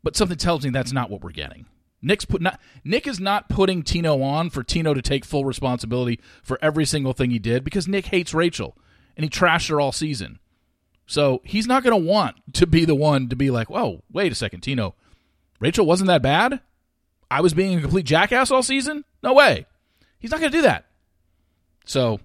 But 0.02 0.16
something 0.16 0.38
tells 0.38 0.64
me 0.64 0.70
that's 0.70 0.94
not 0.94 1.10
what 1.10 1.22
we're 1.22 1.32
getting. 1.32 1.66
Nick's 2.02 2.26
put 2.26 2.42
not, 2.42 2.60
Nick 2.84 3.06
is 3.06 3.20
not 3.20 3.50
putting 3.50 3.84
Tino 3.84 4.24
on 4.24 4.50
for 4.50 4.64
Tino 4.64 4.94
to 4.94 5.02
take 5.02 5.26
full 5.26 5.46
responsibility 5.46 6.20
for 6.42 6.58
every 6.62 6.86
single 6.86 7.14
thing 7.14 7.30
he 7.30 7.38
did 7.38 7.64
because 7.64 7.88
Nick 7.88 8.08
hates 8.08 8.34
Rachel 8.34 8.78
and 9.16 9.24
he 9.26 9.30
trashed 9.30 9.70
her 9.70 9.80
all 9.80 9.92
season. 9.92 10.40
So 11.12 11.42
he's 11.44 11.68
not 11.68 11.84
going 11.84 11.92
to 11.92 12.10
want 12.10 12.38
to 12.54 12.66
be 12.66 12.86
the 12.86 12.96
one 12.96 13.28
to 13.28 13.36
be 13.36 13.52
like, 13.52 13.70
whoa, 13.70 14.02
wait 14.14 14.32
a 14.32 14.36
second, 14.36 14.62
Tino. 14.62 14.96
Rachel 15.60 15.86
wasn't 15.86 16.08
that 16.08 16.22
bad? 16.22 16.62
I 17.30 17.42
was 17.42 17.54
being 17.54 17.78
a 17.78 17.82
complete 17.82 18.06
jackass 18.06 18.50
all 18.50 18.64
season? 18.64 19.04
No 19.22 19.34
way. 19.34 19.66
He's 20.20 20.32
not 20.32 20.40
going 20.40 20.54
to 20.54 20.58
do 20.58 20.62
that. 20.62 20.86
So 21.84 22.22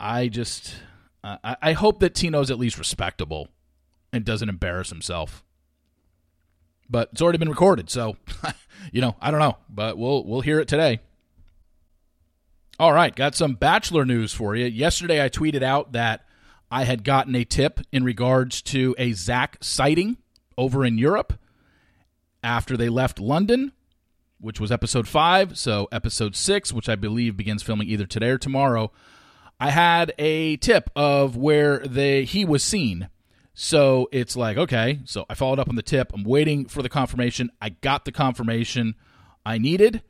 I 0.00 0.26
just, 0.26 0.74
I, 1.22 1.56
I 1.62 1.72
hope 1.74 2.00
that 2.00 2.16
Tino's 2.16 2.50
at 2.50 2.58
least 2.58 2.80
respectable 2.80 3.46
and 4.12 4.24
doesn't 4.24 4.48
embarrass 4.48 4.90
himself. 4.90 5.44
But 6.90 7.10
it's 7.12 7.22
already 7.22 7.38
been 7.38 7.48
recorded, 7.48 7.90
so 7.90 8.16
you 8.92 9.00
know, 9.00 9.14
I 9.20 9.30
don't 9.30 9.40
know, 9.40 9.56
but 9.68 9.96
we'll 9.96 10.24
we'll 10.24 10.40
hear 10.40 10.58
it 10.58 10.66
today. 10.66 10.98
All 12.80 12.92
right, 12.92 13.14
got 13.14 13.36
some 13.36 13.54
bachelor 13.54 14.04
news 14.04 14.32
for 14.32 14.56
you. 14.56 14.66
Yesterday 14.66 15.24
I 15.24 15.28
tweeted 15.28 15.62
out 15.62 15.92
that 15.92 16.26
I 16.70 16.84
had 16.84 17.04
gotten 17.04 17.34
a 17.34 17.44
tip 17.44 17.80
in 17.92 18.04
regards 18.04 18.62
to 18.62 18.94
a 18.98 19.12
Zach 19.12 19.58
sighting 19.60 20.16
over 20.58 20.84
in 20.84 20.98
Europe 20.98 21.34
after 22.42 22.76
they 22.76 22.88
left 22.88 23.18
London, 23.18 23.72
which 24.40 24.60
was 24.60 24.72
episode 24.72 25.08
5, 25.08 25.56
so 25.56 25.88
episode 25.92 26.34
6, 26.36 26.72
which 26.72 26.88
I 26.88 26.96
believe 26.96 27.36
begins 27.36 27.62
filming 27.62 27.88
either 27.88 28.06
today 28.06 28.30
or 28.30 28.38
tomorrow. 28.38 28.90
I 29.58 29.70
had 29.70 30.12
a 30.18 30.56
tip 30.56 30.90
of 30.94 31.36
where 31.36 31.78
they 31.78 32.24
he 32.24 32.44
was 32.44 32.62
seen 32.62 33.08
so 33.58 34.10
it's 34.12 34.36
like, 34.36 34.58
okay, 34.58 35.00
so 35.06 35.24
I 35.30 35.34
followed 35.34 35.58
up 35.58 35.70
on 35.70 35.76
the 35.76 35.82
tip. 35.82 36.12
I'm 36.12 36.24
waiting 36.24 36.66
for 36.66 36.82
the 36.82 36.90
confirmation. 36.90 37.50
I 37.58 37.70
got 37.70 38.04
the 38.04 38.12
confirmation 38.12 38.96
I 39.46 39.56
needed. 39.56 40.02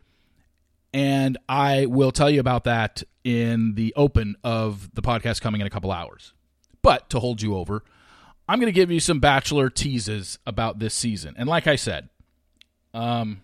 And 0.93 1.39
I 1.49 1.87
will 1.87 2.11
tell 2.11 2.29
you 2.29 2.41
about 2.41 2.65
that 2.65 3.05
in 3.23 3.75
the 3.75 3.95
open 3.95 4.35
of 4.43 4.93
the 4.95 5.03
podcast 5.03 5.41
coming 5.43 5.61
in 5.61 5.67
a 5.69 5.71
couple 5.71 5.93
hours. 5.93 6.35
But 6.87 7.11
to 7.11 7.19
hold 7.19 7.43
you 7.43 7.57
over, 7.57 7.83
I'm 8.49 8.61
going 8.61 8.73
to 8.73 8.73
give 8.73 8.93
you 8.93 9.01
some 9.01 9.19
bachelor 9.19 9.71
teases 9.71 10.39
about 10.47 10.79
this 10.79 10.95
season. 10.95 11.35
And 11.37 11.49
like 11.49 11.67
I 11.67 11.75
said, 11.75 12.09
um, 12.95 13.43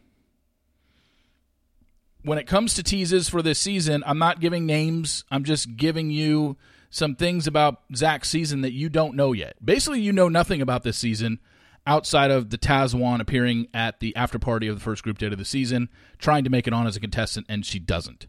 when 2.22 2.38
it 2.38 2.46
comes 2.46 2.74
to 2.74 2.84
teases 2.84 3.28
for 3.28 3.42
this 3.42 3.58
season, 3.58 4.04
I'm 4.06 4.20
not 4.20 4.38
giving 4.38 4.64
names. 4.64 5.24
I'm 5.28 5.42
just 5.42 5.76
giving 5.76 6.08
you 6.12 6.56
some 6.88 7.16
things 7.16 7.48
about 7.48 7.80
Zach's 7.96 8.28
season 8.28 8.60
that 8.60 8.74
you 8.74 8.88
don't 8.88 9.16
know 9.16 9.32
yet. 9.32 9.56
Basically, 9.60 10.00
you 10.00 10.12
know 10.12 10.28
nothing 10.28 10.62
about 10.62 10.84
this 10.84 10.96
season 10.96 11.40
outside 11.84 12.30
of 12.30 12.50
the 12.50 12.58
Tahzjuan 12.58 13.20
appearing 13.20 13.66
at 13.74 13.98
the 13.98 14.14
after 14.14 14.38
party 14.38 14.68
of 14.68 14.76
the 14.76 14.84
first 14.84 15.02
group 15.02 15.18
date 15.18 15.32
of 15.32 15.38
the 15.40 15.44
season, 15.44 15.88
trying 16.18 16.44
to 16.44 16.50
make 16.50 16.68
it 16.68 16.72
on 16.72 16.86
as 16.86 16.94
a 16.94 17.00
contestant, 17.00 17.46
and 17.48 17.66
she 17.66 17.80
doesn't. 17.80 18.28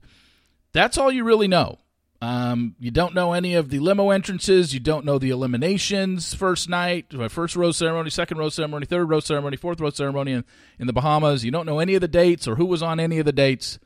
That's 0.71 0.97
all 0.97 1.11
you 1.11 1.23
really 1.23 1.47
know. 1.47 1.77
Um, 2.23 2.75
you 2.79 2.89
don't 2.89 3.13
know 3.13 3.33
any 3.33 3.53
of 3.55 3.69
the 3.69 3.79
limo 3.79 4.09
entrances. 4.09 4.73
You 4.73 4.79
don't 4.79 5.03
know 5.03 5.19
the 5.19 5.29
eliminations 5.29 6.33
first 6.33 6.69
night, 6.69 7.13
uh, 7.13 7.27
first 7.27 7.57
rose 7.57 7.75
ceremony, 7.75 8.09
second 8.11 8.37
rose 8.37 8.55
ceremony, 8.55 8.85
third 8.85 9.09
rose 9.09 9.25
ceremony, 9.25 9.57
fourth 9.57 9.81
rose 9.81 9.97
ceremony 9.97 10.31
in, 10.31 10.45
in 10.79 10.87
the 10.87 10.93
Bahamas. 10.93 11.43
You 11.43 11.51
don't 11.51 11.65
know 11.65 11.79
any 11.79 11.95
of 11.95 12.01
the 12.01 12.07
dates 12.07 12.47
or 12.47 12.55
who 12.55 12.65
was 12.65 12.81
on 12.81 12.97
any 12.97 13.19
of 13.19 13.25
the 13.25 13.33
dates. 13.33 13.77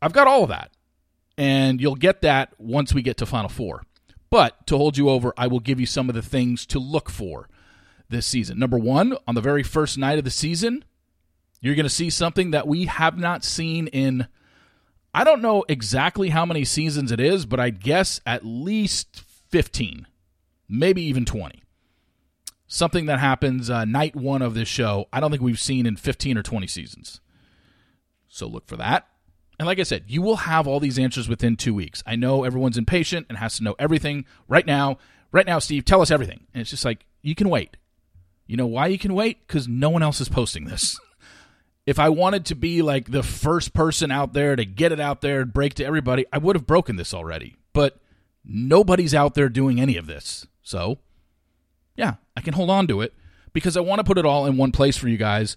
I've 0.00 0.12
got 0.12 0.28
all 0.28 0.44
of 0.44 0.50
that. 0.50 0.70
And 1.36 1.80
you'll 1.80 1.96
get 1.96 2.22
that 2.22 2.54
once 2.58 2.94
we 2.94 3.02
get 3.02 3.16
to 3.16 3.26
Final 3.26 3.48
Four. 3.48 3.82
But 4.30 4.64
to 4.68 4.76
hold 4.76 4.96
you 4.96 5.08
over, 5.08 5.34
I 5.36 5.48
will 5.48 5.58
give 5.58 5.80
you 5.80 5.86
some 5.86 6.08
of 6.08 6.14
the 6.14 6.22
things 6.22 6.64
to 6.66 6.78
look 6.78 7.10
for 7.10 7.48
this 8.08 8.24
season. 8.24 8.60
Number 8.60 8.78
one, 8.78 9.16
on 9.26 9.34
the 9.34 9.40
very 9.40 9.64
first 9.64 9.98
night 9.98 10.18
of 10.18 10.24
the 10.24 10.30
season, 10.30 10.84
you're 11.60 11.74
going 11.74 11.82
to 11.86 11.90
see 11.90 12.08
something 12.08 12.52
that 12.52 12.68
we 12.68 12.84
have 12.84 13.18
not 13.18 13.42
seen 13.42 13.88
in, 13.88 14.28
I 15.14 15.24
don't 15.24 15.42
know 15.42 15.64
exactly 15.68 16.28
how 16.28 16.44
many 16.44 16.64
seasons 16.64 17.10
it 17.10 17.20
is, 17.20 17.46
but 17.46 17.58
I'd 17.58 17.80
guess 17.80 18.20
at 18.26 18.44
least 18.44 19.22
15, 19.50 20.06
maybe 20.68 21.02
even 21.02 21.24
20. 21.24 21.62
Something 22.66 23.06
that 23.06 23.18
happens 23.18 23.70
uh, 23.70 23.86
night 23.86 24.14
one 24.14 24.42
of 24.42 24.54
this 24.54 24.68
show, 24.68 25.08
I 25.12 25.20
don't 25.20 25.30
think 25.30 25.42
we've 25.42 25.58
seen 25.58 25.86
in 25.86 25.96
15 25.96 26.36
or 26.36 26.42
20 26.42 26.66
seasons. 26.66 27.20
So 28.28 28.46
look 28.46 28.66
for 28.66 28.76
that. 28.76 29.08
And 29.58 29.66
like 29.66 29.80
I 29.80 29.84
said, 29.84 30.04
you 30.06 30.22
will 30.22 30.36
have 30.36 30.68
all 30.68 30.78
these 30.78 30.98
answers 30.98 31.28
within 31.28 31.56
two 31.56 31.74
weeks. 31.74 32.02
I 32.06 32.14
know 32.14 32.44
everyone's 32.44 32.78
impatient 32.78 33.26
and 33.28 33.38
has 33.38 33.56
to 33.56 33.64
know 33.64 33.74
everything 33.78 34.24
right 34.46 34.66
now. 34.66 34.98
Right 35.32 35.46
now, 35.46 35.58
Steve, 35.58 35.84
tell 35.84 36.02
us 36.02 36.10
everything. 36.10 36.46
And 36.54 36.60
it's 36.60 36.70
just 36.70 36.84
like, 36.84 37.06
you 37.22 37.34
can 37.34 37.48
wait. 37.48 37.76
You 38.46 38.56
know 38.56 38.66
why 38.66 38.86
you 38.86 38.98
can 38.98 39.14
wait? 39.14 39.46
Because 39.46 39.66
no 39.66 39.90
one 39.90 40.02
else 40.02 40.20
is 40.20 40.28
posting 40.28 40.66
this. 40.66 40.98
If 41.88 41.98
I 41.98 42.10
wanted 42.10 42.44
to 42.44 42.54
be 42.54 42.82
like 42.82 43.10
the 43.10 43.22
first 43.22 43.72
person 43.72 44.10
out 44.10 44.34
there 44.34 44.56
to 44.56 44.66
get 44.66 44.92
it 44.92 45.00
out 45.00 45.22
there 45.22 45.40
and 45.40 45.50
break 45.50 45.72
to 45.74 45.86
everybody, 45.86 46.26
I 46.30 46.36
would 46.36 46.54
have 46.54 46.66
broken 46.66 46.96
this 46.96 47.14
already. 47.14 47.56
But 47.72 47.98
nobody's 48.44 49.14
out 49.14 49.32
there 49.32 49.48
doing 49.48 49.80
any 49.80 49.96
of 49.96 50.06
this. 50.06 50.46
So, 50.62 50.98
yeah, 51.96 52.16
I 52.36 52.42
can 52.42 52.52
hold 52.52 52.68
on 52.68 52.88
to 52.88 53.00
it 53.00 53.14
because 53.54 53.74
I 53.74 53.80
want 53.80 54.00
to 54.00 54.04
put 54.04 54.18
it 54.18 54.26
all 54.26 54.44
in 54.44 54.58
one 54.58 54.70
place 54.70 54.98
for 54.98 55.08
you 55.08 55.16
guys 55.16 55.56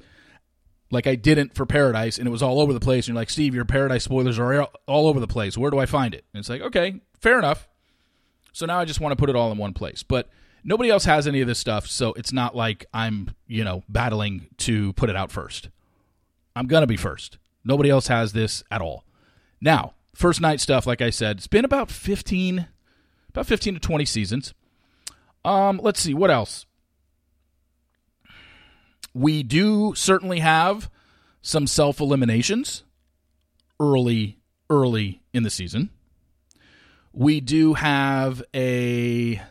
like 0.89 1.05
I 1.05 1.15
didn't 1.15 1.53
for 1.53 1.65
Paradise, 1.65 2.17
and 2.17 2.29
it 2.29 2.31
was 2.31 2.41
all 2.41 2.61
over 2.61 2.71
the 2.71 2.79
place. 2.79 3.07
And 3.07 3.15
you're 3.15 3.21
like, 3.21 3.29
Steve, 3.29 3.53
your 3.53 3.65
Paradise 3.65 4.05
spoilers 4.05 4.39
are 4.39 4.69
all 4.87 5.07
over 5.07 5.19
the 5.19 5.27
place. 5.27 5.57
Where 5.57 5.69
do 5.69 5.79
I 5.79 5.85
find 5.85 6.13
it? 6.13 6.23
And 6.33 6.39
it's 6.39 6.49
like, 6.49 6.61
okay, 6.61 7.01
fair 7.19 7.39
enough. 7.39 7.67
So 8.53 8.65
now 8.65 8.79
I 8.79 8.85
just 8.85 9.01
want 9.01 9.11
to 9.11 9.17
put 9.17 9.29
it 9.29 9.35
all 9.35 9.51
in 9.51 9.57
one 9.57 9.73
place. 9.73 10.01
But 10.01 10.29
nobody 10.63 10.89
else 10.89 11.03
has 11.03 11.27
any 11.27 11.41
of 11.41 11.47
this 11.49 11.59
stuff, 11.59 11.87
so 11.87 12.13
it's 12.13 12.31
not 12.31 12.55
like 12.55 12.85
I'm, 12.93 13.35
you 13.47 13.65
know, 13.65 13.83
battling 13.89 14.47
to 14.59 14.93
put 14.93 15.09
it 15.09 15.17
out 15.17 15.29
first. 15.29 15.67
I'm 16.55 16.67
going 16.67 16.81
to 16.81 16.87
be 16.87 16.97
first. 16.97 17.37
Nobody 17.63 17.89
else 17.89 18.07
has 18.07 18.33
this 18.33 18.63
at 18.71 18.81
all. 18.81 19.05
Now, 19.59 19.93
first 20.15 20.41
night 20.41 20.59
stuff, 20.59 20.87
like 20.87 21.01
I 21.01 21.09
said, 21.09 21.37
it's 21.37 21.47
been 21.47 21.65
about 21.65 21.91
15, 21.91 22.67
about 23.29 23.45
15 23.45 23.75
to 23.75 23.79
20 23.79 24.05
seasons. 24.05 24.53
Um, 25.45 25.79
let's 25.81 25.99
see, 25.99 26.13
what 26.13 26.31
else? 26.31 26.65
We 29.13 29.43
do 29.43 29.93
certainly 29.95 30.39
have 30.39 30.89
some 31.41 31.67
self 31.67 31.99
eliminations 31.99 32.83
early, 33.79 34.37
early 34.69 35.21
in 35.33 35.43
the 35.43 35.49
season. 35.49 35.89
We 37.13 37.41
do 37.41 37.73
have 37.73 38.41
a. 38.55 39.41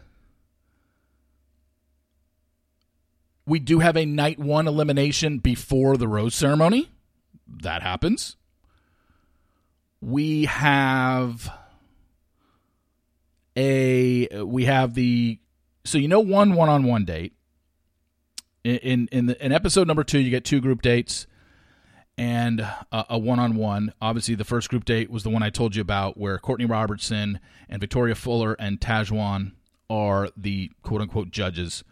We 3.51 3.59
do 3.59 3.81
have 3.81 3.97
a 3.97 4.07
night 4.07 4.39
one 4.39 4.69
elimination 4.69 5.39
before 5.39 5.97
the 5.97 6.07
rose 6.07 6.37
ceremony. 6.37 6.89
That 7.49 7.83
happens. 7.83 8.37
We 10.01 10.45
have 10.45 11.53
a 13.57 14.45
we 14.45 14.67
have 14.67 14.95
the 14.95 15.41
so 15.85 15.99
you 15.99 16.07
know 16.07 16.21
one 16.21 16.55
one 16.55 16.69
on 16.69 16.85
one 16.85 17.05
date 17.05 17.33
in 18.63 19.09
in 19.11 19.27
the, 19.27 19.45
in 19.45 19.51
episode 19.51 19.89
number 19.89 20.05
two, 20.05 20.21
you 20.21 20.31
get 20.31 20.45
two 20.45 20.61
group 20.61 20.81
dates 20.81 21.27
and 22.17 22.65
a 22.93 23.19
one 23.19 23.41
on 23.41 23.57
one. 23.57 23.93
Obviously, 24.01 24.37
the 24.37 24.45
first 24.45 24.69
group 24.69 24.85
date 24.85 25.11
was 25.11 25.25
the 25.25 25.31
one 25.31 25.43
I 25.43 25.51
told 25.51 25.75
you 25.75 25.83
about, 25.83 26.17
where 26.17 26.39
Courtney 26.39 26.67
Robertson 26.67 27.41
and 27.69 27.81
Victoria 27.81 28.15
Fuller 28.15 28.55
and 28.61 28.79
Tahzjuan 28.81 29.55
are 29.89 30.29
the 30.37 30.71
quote 30.83 31.01
unquote 31.01 31.33
judges, 31.33 31.83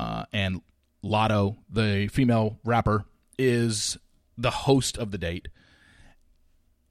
uh, 0.00 0.24
and 0.32 0.62
Latto, 1.04 1.56
the 1.68 2.08
female 2.08 2.58
rapper, 2.64 3.04
is 3.38 3.96
the 4.36 4.50
host 4.50 4.98
of 4.98 5.10
the 5.10 5.18
date. 5.18 5.48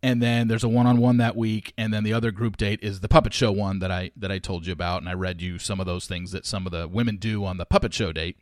And 0.02 0.22
then 0.22 0.48
there's 0.48 0.64
a 0.64 0.70
one-on-one 0.70 1.18
that 1.18 1.36
week, 1.36 1.74
and 1.78 1.94
then 1.94 2.04
the 2.04 2.14
other 2.14 2.32
group 2.32 2.56
date 2.56 2.80
is 2.82 3.02
the 3.02 3.10
puppet 3.10 3.34
show 3.34 3.52
one 3.52 3.80
that 3.80 3.92
I 3.92 4.12
that 4.16 4.32
I 4.32 4.40
told 4.40 4.66
you 4.66 4.72
about, 4.72 5.02
and 5.02 5.10
I 5.10 5.14
read 5.14 5.42
you 5.42 5.60
some 5.60 5.82
of 5.82 5.86
those 5.86 6.06
things 6.06 6.32
that 6.32 6.46
some 6.46 6.66
of 6.66 6.72
the 6.72 6.88
women 6.88 7.18
do 7.18 7.44
on 7.44 7.58
the 7.58 7.66
puppet 7.66 7.94
show 7.94 8.14
date. 8.14 8.38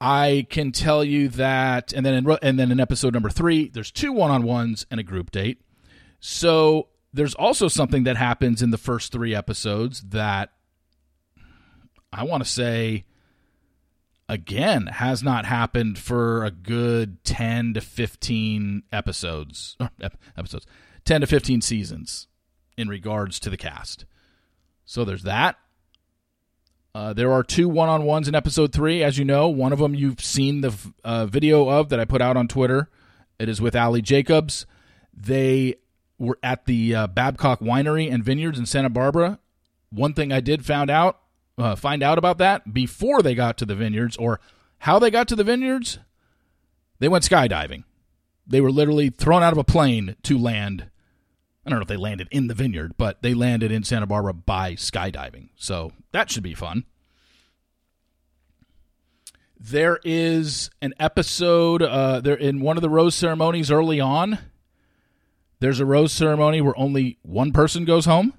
I 0.00 0.46
can 0.50 0.72
tell 0.72 1.04
you 1.04 1.28
that, 1.28 1.92
and 1.92 2.04
then 2.04 2.14
in, 2.14 2.38
and 2.42 2.58
then 2.58 2.72
in 2.72 2.80
episode 2.80 3.14
number 3.14 3.30
three, 3.30 3.68
there's 3.68 3.92
two 3.92 4.12
one-on-ones 4.12 4.86
and 4.90 4.98
a 4.98 5.04
group 5.04 5.30
date. 5.30 5.60
So 6.18 6.88
there's 7.12 7.34
also 7.36 7.68
something 7.68 8.02
that 8.04 8.16
happens 8.16 8.60
in 8.60 8.70
the 8.70 8.78
first 8.78 9.12
three 9.12 9.36
episodes 9.36 10.00
that 10.08 10.50
I 12.12 12.24
want 12.24 12.42
to 12.42 12.50
say 12.50 13.04
again 14.28 14.86
has 14.86 15.22
not 15.22 15.44
happened 15.44 15.98
for 15.98 16.44
a 16.44 16.50
good 16.50 17.22
10 17.24 17.74
to 17.74 17.80
15 17.80 18.82
episodes 18.92 19.76
episodes 20.36 20.66
10 21.04 21.20
to 21.20 21.26
15 21.26 21.60
seasons 21.60 22.26
in 22.76 22.88
regards 22.88 23.38
to 23.38 23.50
the 23.50 23.56
cast 23.56 24.04
so 24.84 25.04
there's 25.04 25.22
that 25.24 25.56
uh, 26.94 27.12
there 27.12 27.32
are 27.32 27.42
two 27.42 27.68
one 27.68 27.88
on 27.88 28.04
ones 28.04 28.28
in 28.28 28.36
episode 28.36 28.72
three, 28.72 29.02
as 29.02 29.18
you 29.18 29.24
know. 29.24 29.48
One 29.48 29.72
of 29.72 29.80
them 29.80 29.96
you've 29.96 30.20
seen 30.20 30.60
the 30.60 30.72
uh, 31.02 31.26
video 31.26 31.68
of 31.68 31.88
that 31.88 31.98
I 31.98 32.04
put 32.04 32.22
out 32.22 32.36
on 32.36 32.46
Twitter. 32.46 32.88
It 33.38 33.48
is 33.48 33.60
with 33.60 33.74
Aly 33.74 34.00
Jacobs. 34.00 34.64
They 35.12 35.74
were 36.18 36.38
at 36.40 36.66
the 36.66 36.94
uh, 36.94 37.06
Babcock 37.08 37.58
Winery 37.58 38.12
and 38.12 38.22
Vineyards 38.22 38.60
in 38.60 38.66
Santa 38.66 38.90
Barbara. 38.90 39.40
One 39.90 40.14
thing 40.14 40.32
I 40.32 40.38
did 40.38 40.64
found 40.64 40.88
out, 40.88 41.20
uh, 41.58 41.74
find 41.76 42.02
out 42.02 42.18
about 42.18 42.38
that 42.38 42.72
before 42.72 43.22
they 43.22 43.34
got 43.34 43.56
to 43.58 43.66
the 43.66 43.76
vineyards, 43.76 44.16
or 44.16 44.40
how 44.78 44.98
they 44.98 45.10
got 45.10 45.28
to 45.28 45.36
the 45.36 45.44
vineyards, 45.44 45.98
they 46.98 47.08
went 47.08 47.24
skydiving. 47.24 47.84
They 48.46 48.60
were 48.60 48.72
literally 48.72 49.10
thrown 49.10 49.42
out 49.42 49.52
of 49.52 49.58
a 49.58 49.64
plane 49.64 50.16
to 50.24 50.38
land 50.38 50.90
I 51.66 51.70
don't 51.70 51.78
know 51.78 51.82
if 51.82 51.88
they 51.88 51.96
landed 51.96 52.28
in 52.30 52.46
the 52.46 52.54
vineyard, 52.54 52.94
but 52.98 53.22
they 53.22 53.32
landed 53.32 53.72
in 53.72 53.84
Santa 53.84 54.06
Barbara 54.06 54.34
by 54.34 54.74
skydiving. 54.74 55.48
So 55.56 55.92
that 56.12 56.30
should 56.30 56.42
be 56.42 56.54
fun. 56.54 56.84
There 59.58 59.98
is 60.04 60.68
an 60.82 60.92
episode 61.00 61.82
uh, 61.82 62.20
there 62.20 62.34
in 62.34 62.60
one 62.60 62.76
of 62.76 62.82
the 62.82 62.90
rose 62.90 63.14
ceremonies 63.14 63.70
early 63.70 63.98
on. 63.98 64.38
There's 65.60 65.80
a 65.80 65.86
rose 65.86 66.12
ceremony 66.12 66.60
where 66.60 66.78
only 66.78 67.18
one 67.22 67.50
person 67.50 67.86
goes 67.86 68.04
home. 68.04 68.34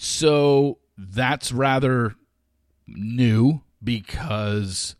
So 0.00 0.78
that's 0.96 1.50
rather 1.50 2.14
new 2.86 3.62
because 3.82 4.94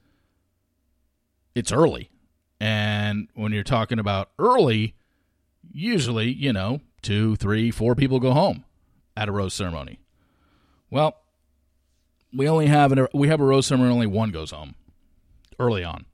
it's 1.55 1.71
early. 1.71 2.11
And 2.59 3.29
when 3.35 3.53
you're 3.53 3.63
talking 3.63 4.01
about 4.01 4.31
early, 4.41 4.97
usually, 5.73 6.33
you 6.33 6.53
know, 6.53 6.81
two, 7.01 7.37
three, 7.37 7.71
four 7.71 7.95
people 7.95 8.19
go 8.19 8.33
home 8.33 8.65
at 9.17 9.29
a 9.29 9.33
rose 9.33 9.55
ceremony. 9.55 10.01
Well, 10.91 11.17
we 12.37 12.49
only 12.49 12.67
have 12.67 12.91
an, 12.91 13.07
we 13.15 13.29
have 13.29 13.41
a 13.41 13.45
rose 13.45 13.67
ceremony 13.67 13.93
only 13.93 14.07
one 14.09 14.33
goes 14.33 14.51
home 14.51 14.75
early 15.61 15.85
on. 15.85 16.07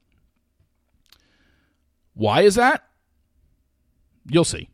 Why 2.12 2.42
is 2.42 2.56
that? 2.56 2.86
You'll 4.28 4.44
see. 4.44 4.68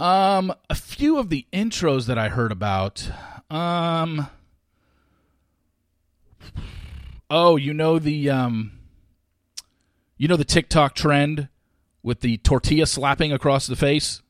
Um, 0.00 0.52
a 0.68 0.74
few 0.74 1.18
of 1.18 1.28
the 1.28 1.46
intros 1.52 2.06
that 2.06 2.18
I 2.18 2.28
heard 2.28 2.50
about. 2.50 3.08
Um, 3.48 4.28
oh, 7.30 7.56
you 7.56 7.72
know 7.72 7.98
the 7.98 8.28
um, 8.30 8.72
you 10.16 10.26
know 10.26 10.36
the 10.36 10.44
TikTok 10.44 10.94
trend 10.94 11.48
with 12.02 12.20
the 12.20 12.38
tortilla 12.38 12.86
slapping 12.86 13.32
across 13.32 13.66
the 13.66 13.76
face. 13.76 14.20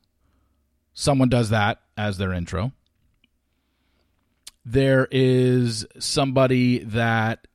Someone 0.93 1.29
does 1.29 1.49
that 1.49 1.81
as 1.97 2.17
their 2.17 2.31
intro. 2.31 2.71
There 4.63 5.07
is 5.11 5.85
somebody 5.99 6.79
that 6.79 7.47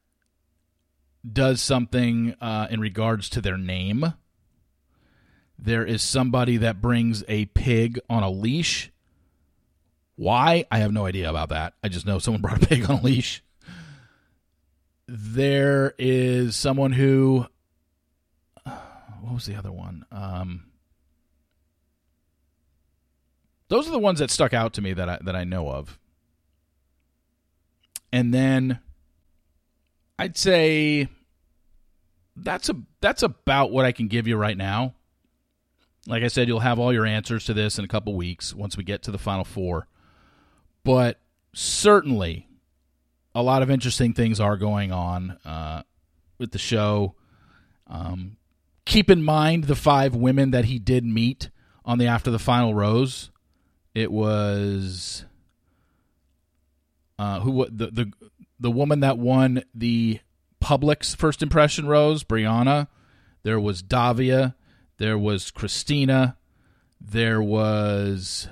does 1.30 1.60
something 1.60 2.34
uh, 2.40 2.68
in 2.70 2.80
regards 2.80 3.28
to 3.30 3.40
their 3.40 3.56
name. 3.56 4.14
There 5.62 5.84
is 5.84 6.02
somebody 6.02 6.56
that 6.58 6.80
brings 6.80 7.22
a 7.28 7.44
pig 7.46 8.00
on 8.08 8.22
a 8.22 8.30
leash. 8.30 8.90
Why? 10.16 10.64
I 10.70 10.78
have 10.78 10.92
no 10.92 11.04
idea 11.04 11.28
about 11.28 11.50
that. 11.50 11.74
I 11.84 11.88
just 11.88 12.06
know 12.06 12.18
someone 12.18 12.40
brought 12.42 12.62
a 12.62 12.66
pig 12.66 12.88
on 12.88 12.98
a 12.98 13.02
leash. 13.02 13.42
There 15.06 15.94
is 15.98 16.56
someone 16.56 16.92
who. 16.92 17.46
What 18.64 19.34
was 19.34 19.44
the 19.44 19.54
other 19.54 19.70
one? 19.70 20.06
Um, 20.10 20.70
those 23.68 23.86
are 23.86 23.92
the 23.92 23.98
ones 23.98 24.18
that 24.20 24.30
stuck 24.30 24.54
out 24.54 24.72
to 24.74 24.82
me 24.82 24.94
that 24.94 25.08
I, 25.08 25.18
that 25.22 25.36
I 25.36 25.44
know 25.44 25.68
of. 25.68 25.98
And 28.12 28.32
then 28.32 28.80
I'd 30.18 30.38
say 30.38 31.08
that's 32.34 32.70
a 32.70 32.76
that's 33.00 33.22
about 33.22 33.70
what 33.70 33.84
I 33.84 33.92
can 33.92 34.08
give 34.08 34.26
you 34.26 34.36
right 34.36 34.56
now. 34.56 34.94
Like 36.10 36.24
I 36.24 36.28
said, 36.28 36.48
you'll 36.48 36.58
have 36.58 36.80
all 36.80 36.92
your 36.92 37.06
answers 37.06 37.44
to 37.44 37.54
this 37.54 37.78
in 37.78 37.84
a 37.84 37.88
couple 37.88 38.16
weeks 38.16 38.52
once 38.52 38.76
we 38.76 38.82
get 38.82 39.04
to 39.04 39.12
the 39.12 39.18
final 39.18 39.44
four. 39.44 39.86
But 40.82 41.20
certainly, 41.54 42.48
a 43.32 43.44
lot 43.44 43.62
of 43.62 43.70
interesting 43.70 44.12
things 44.12 44.40
are 44.40 44.56
going 44.56 44.90
on 44.90 45.38
uh, 45.44 45.84
with 46.36 46.50
the 46.50 46.58
show. 46.58 47.14
Um, 47.86 48.38
keep 48.84 49.08
in 49.08 49.22
mind 49.22 49.64
the 49.64 49.76
five 49.76 50.16
women 50.16 50.50
that 50.50 50.64
he 50.64 50.80
did 50.80 51.04
meet 51.04 51.48
on 51.84 51.98
the 51.98 52.08
after 52.08 52.32
the 52.32 52.40
final 52.40 52.74
rose. 52.74 53.30
It 53.94 54.10
was 54.10 55.24
uh, 57.20 57.38
who 57.38 57.66
the 57.70 57.86
the 57.86 58.12
the 58.58 58.70
woman 58.72 58.98
that 58.98 59.16
won 59.16 59.62
the 59.72 60.18
public's 60.58 61.14
first 61.14 61.40
impression 61.40 61.86
rose, 61.86 62.24
Brianna. 62.24 62.88
There 63.44 63.60
was 63.60 63.80
Davia. 63.80 64.56
There 65.00 65.16
was 65.16 65.50
Christina. 65.50 66.36
There 67.00 67.40
was 67.40 68.48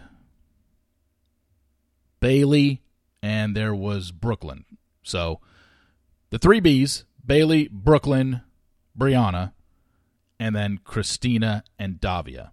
Bailey. 2.21 2.81
And 3.23 3.55
there 3.55 3.75
was 3.75 4.13
Brooklyn. 4.13 4.65
So 5.03 5.41
the 6.31 6.39
three 6.39 6.61
B's 6.61 7.05
Bailey, 7.25 7.69
Brooklyn, 7.71 8.41
Brianna, 8.99 9.53
and 10.41 10.57
then 10.57 10.79
Christina 10.83 11.65
and 11.79 12.01
Davia. 12.01 12.53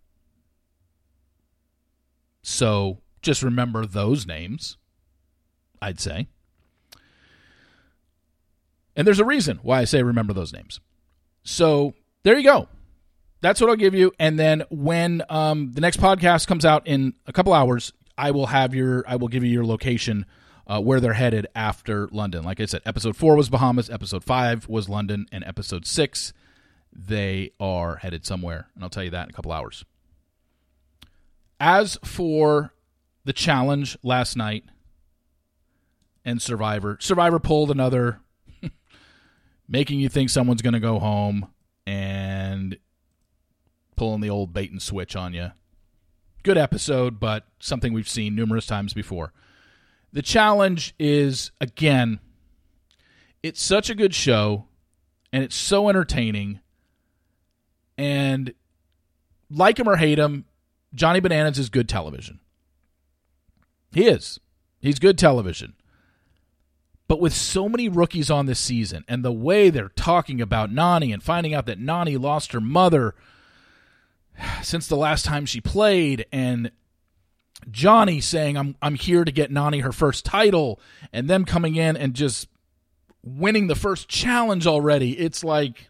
So 2.42 3.00
just 3.22 3.44
remember 3.44 3.86
those 3.86 4.28
names, 4.28 4.78
I'd 5.82 6.02
say. 6.02 6.28
And 8.96 9.08
there's 9.08 9.20
a 9.20 9.26
reason 9.26 9.60
why 9.62 9.80
I 9.80 9.86
say 9.86 10.04
remember 10.04 10.34
those 10.34 10.52
names. 10.52 10.82
So 11.44 11.94
there 12.24 12.38
you 12.38 12.44
go. 12.44 12.68
That's 13.42 13.62
what 13.62 13.70
I'll 13.70 13.76
give 13.76 13.94
you. 13.94 14.12
And 14.20 14.40
then 14.40 14.64
when 14.70 15.22
um, 15.30 15.72
the 15.74 15.82
next 15.82 15.98
podcast 16.00 16.48
comes 16.48 16.66
out 16.66 16.88
in 16.88 17.14
a 17.28 17.34
couple 17.34 17.54
hours, 17.54 17.94
I 18.18 18.32
will 18.32 18.48
have 18.48 18.74
your 18.74 19.04
I 19.08 19.18
will 19.18 19.28
give 19.28 19.44
you 19.44 19.50
your 19.52 19.66
location 19.66 20.26
uh, 20.68 20.82
where 20.82 21.00
they're 21.00 21.14
headed 21.14 21.48
after 21.56 22.08
London. 22.12 22.44
Like 22.44 22.60
I 22.60 22.66
said, 22.66 22.82
episode 22.86 23.16
four 23.16 23.36
was 23.36 23.50
Bahamas, 23.50 23.90
episode 23.90 24.24
five 24.24 24.68
was 24.68 24.90
London, 24.90 25.28
and 25.32 25.44
episode 25.44 25.86
six 25.86 26.34
they 26.92 27.52
are 27.60 27.98
headed 27.98 28.26
somewhere. 28.26 28.68
And 28.74 28.84
I'll 28.84 28.90
tell 28.90 29.04
you 29.04 29.10
that 29.12 29.26
in 29.26 29.30
a 29.30 29.34
couple 29.34 29.52
hours. 29.52 29.84
As 31.60 31.98
for 32.04 32.74
the 33.26 33.34
challenge 33.34 33.98
last 34.02 34.36
night 34.36 34.64
and 36.24 36.42
Survivor, 36.42 36.98
Survivor 37.02 37.40
pulled 37.40 37.70
another 37.70 38.22
making 39.68 40.00
you 40.00 40.10
think 40.10 40.30
someone's 40.30 40.62
going 40.62 40.74
to 40.74 40.80
go 40.80 41.00
home 41.00 41.48
and 41.86 42.78
pulling 43.96 44.22
the 44.22 44.30
old 44.30 44.54
bait 44.54 44.72
and 44.72 44.82
switch 44.82 45.16
on 45.16 45.34
you. 45.34 45.52
Good 46.44 46.58
episode, 46.58 47.20
but 47.20 47.46
something 47.60 47.94
we've 47.94 48.10
seen 48.10 48.36
numerous 48.36 48.66
times 48.66 48.94
before. 48.94 49.34
The 50.14 50.22
challenge 50.22 50.94
is, 51.00 51.52
again, 51.60 52.20
it's 53.44 53.62
such 53.62 53.90
a 53.90 53.96
good 53.96 54.14
show 54.14 54.66
and 55.34 55.44
it's 55.44 55.56
so 55.56 55.90
entertaining. 55.90 56.60
And 57.98 58.54
like 59.50 59.80
him 59.80 59.90
or 59.90 59.98
hate 59.98 60.20
him, 60.20 60.46
Johnny 60.94 61.20
Bananas 61.20 61.60
is 61.60 61.70
good 61.70 61.90
television. 61.90 62.40
He 63.92 64.08
is. 64.08 64.40
He's 64.80 65.00
good 65.00 65.18
television. 65.18 65.74
But 67.08 67.20
with 67.20 67.34
so 67.34 67.70
many 67.70 67.88
rookies 67.88 68.32
on 68.32 68.46
this 68.46 68.60
season 68.60 69.06
and 69.08 69.24
the 69.24 69.32
way 69.32 69.70
they're 69.70 69.90
talking 69.90 70.42
about 70.42 70.72
Nany 70.72 71.14
and 71.14 71.22
finding 71.22 71.54
out 71.54 71.66
that 71.68 71.80
Nany 71.80 72.20
lost 72.20 72.52
her 72.54 72.62
mother 72.62 73.16
since 74.64 74.88
the 74.88 74.98
last 74.98 75.26
time 75.26 75.46
she 75.46 75.62
played 75.62 76.26
and 76.32 76.72
Johnny 77.72 78.22
saying 78.22 78.58
I'm 78.58 78.76
I'm 78.82 78.96
here 78.96 79.26
to 79.26 79.32
get 79.32 79.52
Nany 79.52 79.82
her 79.82 79.92
first 79.92 80.26
title 80.26 80.80
and 81.12 81.30
them 81.30 81.46
coming 81.46 81.76
in 81.76 81.98
and 81.98 82.14
just 82.14 82.48
winning 83.24 83.68
the 83.68 83.76
first 83.76 84.08
challenge 84.08 84.68
already. 84.68 85.18
It's 85.18 85.44
like 85.44 85.90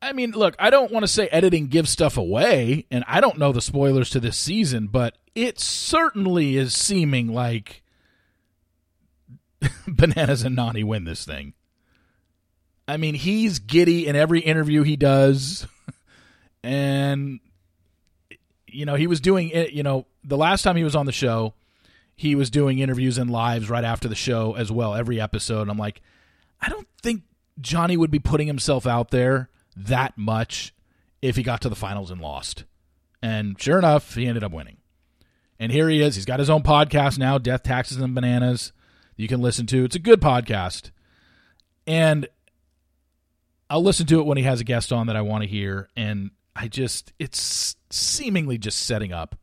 I 0.00 0.12
mean, 0.12 0.30
look, 0.30 0.54
I 0.58 0.70
don't 0.70 0.92
want 0.92 1.02
to 1.02 1.08
say 1.08 1.26
editing 1.28 1.66
gives 1.66 1.90
stuff 1.90 2.16
away, 2.16 2.86
and 2.90 3.04
I 3.08 3.20
don't 3.20 3.38
know 3.38 3.50
the 3.52 3.60
spoilers 3.60 4.10
to 4.10 4.20
this 4.20 4.38
season, 4.38 4.86
but 4.86 5.18
it 5.34 5.58
certainly 5.58 6.56
is 6.56 6.72
seeming 6.74 7.26
like 7.28 7.82
Bananas 9.88 10.44
and 10.44 10.56
Nany 10.56 10.84
win 10.84 11.04
this 11.04 11.24
thing. 11.24 11.54
I 12.86 12.96
mean, 12.96 13.14
he's 13.14 13.58
giddy 13.58 14.06
in 14.06 14.16
every 14.16 14.40
interview 14.40 14.82
he 14.82 14.96
does. 14.96 15.66
and, 16.62 17.40
you 18.66 18.84
know, 18.84 18.94
he 18.94 19.06
was 19.06 19.20
doing 19.20 19.48
it, 19.50 19.72
you 19.72 19.82
know, 19.82 20.06
the 20.22 20.36
last 20.36 20.62
time 20.62 20.76
he 20.76 20.84
was 20.84 20.96
on 20.96 21.06
the 21.06 21.12
show, 21.12 21.54
he 22.16 22.34
was 22.34 22.50
doing 22.50 22.78
interviews 22.78 23.18
and 23.18 23.30
lives 23.30 23.68
right 23.68 23.84
after 23.84 24.08
the 24.08 24.14
show 24.14 24.54
as 24.54 24.70
well, 24.70 24.94
every 24.94 25.20
episode. 25.20 25.62
And 25.62 25.70
I'm 25.70 25.78
like, 25.78 26.00
I 26.60 26.68
don't 26.68 26.86
think 27.02 27.22
Johnny 27.60 27.96
would 27.96 28.10
be 28.10 28.18
putting 28.18 28.46
himself 28.46 28.86
out 28.86 29.10
there 29.10 29.50
that 29.76 30.16
much 30.16 30.74
if 31.22 31.36
he 31.36 31.42
got 31.42 31.60
to 31.62 31.68
the 31.68 31.74
finals 31.74 32.10
and 32.10 32.20
lost. 32.20 32.64
And 33.22 33.60
sure 33.60 33.78
enough, 33.78 34.14
he 34.14 34.26
ended 34.26 34.44
up 34.44 34.52
winning. 34.52 34.76
And 35.58 35.72
here 35.72 35.88
he 35.88 36.02
is. 36.02 36.14
He's 36.14 36.24
got 36.24 36.40
his 36.40 36.50
own 36.50 36.62
podcast 36.62 37.18
now, 37.18 37.38
Death, 37.38 37.62
Taxes, 37.62 37.98
and 37.98 38.14
Bananas 38.14 38.72
you 39.16 39.28
can 39.28 39.40
listen 39.40 39.66
to. 39.66 39.84
It's 39.84 39.96
a 39.96 40.00
good 40.00 40.20
podcast. 40.20 40.90
And 41.86 42.28
I'll 43.70 43.82
listen 43.82 44.06
to 44.06 44.20
it 44.20 44.26
when 44.26 44.36
he 44.36 44.44
has 44.44 44.60
a 44.60 44.64
guest 44.64 44.92
on 44.92 45.06
that 45.06 45.16
I 45.16 45.22
want 45.22 45.42
to 45.42 45.48
hear. 45.48 45.88
And 45.96 46.30
I 46.54 46.68
just, 46.68 47.12
it's 47.18 47.76
seemingly 47.90 48.58
just 48.58 48.80
setting 48.80 49.12
up 49.12 49.36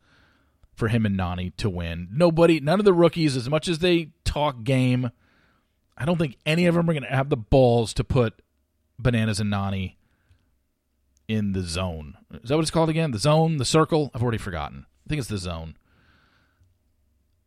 for 0.73 0.88
him 0.88 1.05
and 1.05 1.17
Nany 1.17 1.55
to 1.57 1.69
win. 1.69 2.07
Nobody, 2.12 2.60
none 2.60 2.79
of 2.79 2.86
the 2.86 2.93
rookies, 2.93 3.36
as 3.36 3.49
much 3.49 3.67
as 3.67 3.79
they 3.79 4.10
talk 4.23 4.63
game, 4.63 5.12
I 5.97 6.05
don't 6.05 6.17
think 6.17 6.38
any 6.45 6.65
of 6.65 6.75
them 6.75 6.89
are 6.89 6.93
going 6.93 7.03
to 7.03 7.10
have 7.10 7.29
the 7.29 7.38
balls 7.38 7.93
to 7.95 8.03
put 8.03 8.41
Bananas 8.97 9.39
and 9.39 9.51
Nany 9.51 9.95
in 11.27 11.53
the 11.53 11.62
zone. 11.62 12.17
Is 12.34 12.49
that 12.49 12.55
what 12.55 12.62
it's 12.62 12.71
called 12.71 12.89
again? 12.89 13.12
The 13.12 13.19
zone, 13.19 13.57
the 13.57 13.65
circle? 13.65 14.12
I've 14.13 14.23
already 14.23 14.38
forgotten. 14.38 14.86
I 15.05 15.10
think 15.10 15.19
it's 15.19 15.29
the 15.29 15.38
zone. 15.38 15.75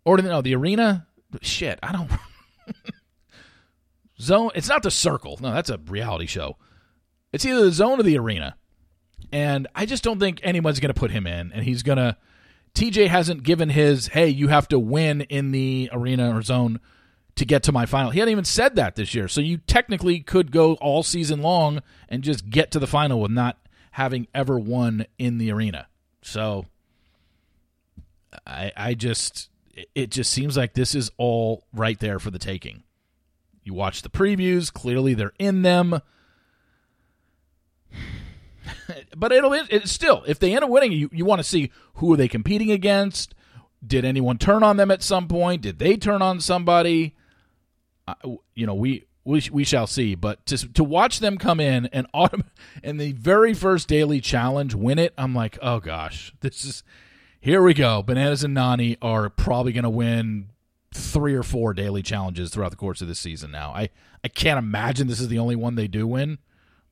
Or 0.04 0.18
no, 0.18 0.42
the 0.42 0.54
arena? 0.54 1.06
Shit, 1.40 1.78
I 1.82 1.92
don't. 1.92 2.10
zone. 4.20 4.50
It's 4.54 4.68
not 4.68 4.82
the 4.82 4.90
circle. 4.90 5.38
No, 5.40 5.52
that's 5.52 5.70
a 5.70 5.78
reality 5.78 6.26
show. 6.26 6.56
It's 7.32 7.44
either 7.44 7.64
the 7.64 7.72
zone 7.72 8.00
or 8.00 8.02
the 8.02 8.18
arena. 8.18 8.56
And 9.32 9.66
I 9.74 9.86
just 9.86 10.04
don't 10.04 10.20
think 10.20 10.40
anyone's 10.42 10.80
going 10.80 10.92
to 10.92 10.98
put 10.98 11.10
him 11.10 11.26
in. 11.26 11.52
And 11.52 11.64
he's 11.64 11.82
going 11.82 11.98
to. 11.98 12.16
TJ 12.74 13.06
hasn't 13.06 13.44
given 13.44 13.68
his, 13.68 14.08
hey, 14.08 14.28
you 14.28 14.48
have 14.48 14.66
to 14.68 14.80
win 14.80 15.20
in 15.22 15.52
the 15.52 15.88
arena 15.92 16.36
or 16.36 16.42
zone 16.42 16.80
to 17.36 17.44
get 17.44 17.62
to 17.64 17.72
my 17.72 17.86
final. 17.86 18.10
He 18.10 18.18
hadn't 18.18 18.32
even 18.32 18.44
said 18.44 18.76
that 18.76 18.96
this 18.96 19.14
year. 19.14 19.28
So 19.28 19.40
you 19.40 19.58
technically 19.58 20.20
could 20.20 20.50
go 20.50 20.74
all 20.74 21.02
season 21.02 21.40
long 21.40 21.82
and 22.08 22.24
just 22.24 22.50
get 22.50 22.72
to 22.72 22.80
the 22.80 22.86
final 22.88 23.20
with 23.20 23.30
not 23.30 23.58
having 23.92 24.26
ever 24.34 24.58
won 24.58 25.06
in 25.18 25.38
the 25.38 25.52
arena. 25.52 25.86
So 26.22 26.66
I 28.46 28.72
I 28.76 28.94
just 28.94 29.50
it 29.94 30.10
just 30.10 30.32
seems 30.32 30.56
like 30.56 30.74
this 30.74 30.94
is 30.94 31.10
all 31.16 31.64
right 31.72 31.98
there 31.98 32.18
for 32.18 32.30
the 32.30 32.38
taking. 32.38 32.82
You 33.64 33.74
watch 33.74 34.02
the 34.02 34.10
previews, 34.10 34.72
clearly 34.72 35.14
they're 35.14 35.32
in 35.38 35.62
them. 35.62 36.00
but 39.16 39.32
it'll 39.32 39.52
it, 39.52 39.88
still 39.88 40.22
if 40.26 40.38
they 40.38 40.54
end 40.54 40.64
up 40.64 40.70
winning 40.70 40.92
you, 40.92 41.10
you 41.12 41.24
want 41.24 41.40
to 41.40 41.44
see 41.44 41.72
who 41.94 42.12
are 42.12 42.16
they 42.16 42.28
competing 42.28 42.70
against? 42.70 43.34
Did 43.86 44.04
anyone 44.04 44.38
turn 44.38 44.62
on 44.62 44.76
them 44.76 44.90
at 44.90 45.02
some 45.02 45.28
point? 45.28 45.62
Did 45.62 45.78
they 45.78 45.96
turn 45.96 46.22
on 46.22 46.40
somebody? 46.40 47.14
Uh, 48.06 48.14
you 48.54 48.66
know 48.66 48.74
we 48.74 49.04
we, 49.24 49.42
we 49.50 49.64
shall 49.64 49.86
see. 49.86 50.14
But 50.14 50.44
to 50.46 50.72
to 50.74 50.84
watch 50.84 51.20
them 51.20 51.38
come 51.38 51.58
in 51.58 51.86
and 51.86 52.06
autumn 52.14 52.44
and 52.82 53.00
the 53.00 53.12
very 53.12 53.54
first 53.54 53.88
daily 53.88 54.20
challenge 54.20 54.74
win 54.74 54.98
it 54.98 55.14
i'm 55.16 55.34
like 55.34 55.58
oh 55.62 55.80
gosh 55.80 56.34
this 56.40 56.64
is 56.64 56.82
here 57.44 57.60
we 57.60 57.74
go. 57.74 58.02
Bananas 58.02 58.42
and 58.42 58.56
Nany 58.56 58.96
are 59.02 59.28
probably 59.28 59.72
going 59.72 59.84
to 59.84 59.90
win 59.90 60.48
three 60.94 61.34
or 61.34 61.42
four 61.42 61.74
daily 61.74 62.02
challenges 62.02 62.50
throughout 62.50 62.70
the 62.70 62.76
course 62.76 63.02
of 63.02 63.08
this 63.08 63.20
season 63.20 63.50
now 63.50 63.72
i 63.74 63.90
i 64.22 64.28
can't 64.28 64.58
imagine 64.58 65.06
this 65.06 65.20
is 65.20 65.28
the 65.28 65.38
only 65.38 65.56
one 65.56 65.74
they 65.74 65.88
do 65.88 66.06
win 66.06 66.38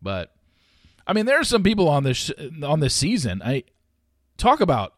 but 0.02 0.34
I 1.06 1.12
mean, 1.12 1.26
there 1.26 1.40
are 1.40 1.44
some 1.44 1.62
people 1.62 1.88
on 1.88 2.04
this 2.04 2.30
on 2.62 2.80
this 2.80 2.94
season. 2.94 3.42
I 3.44 3.64
talk 4.36 4.60
about. 4.60 4.94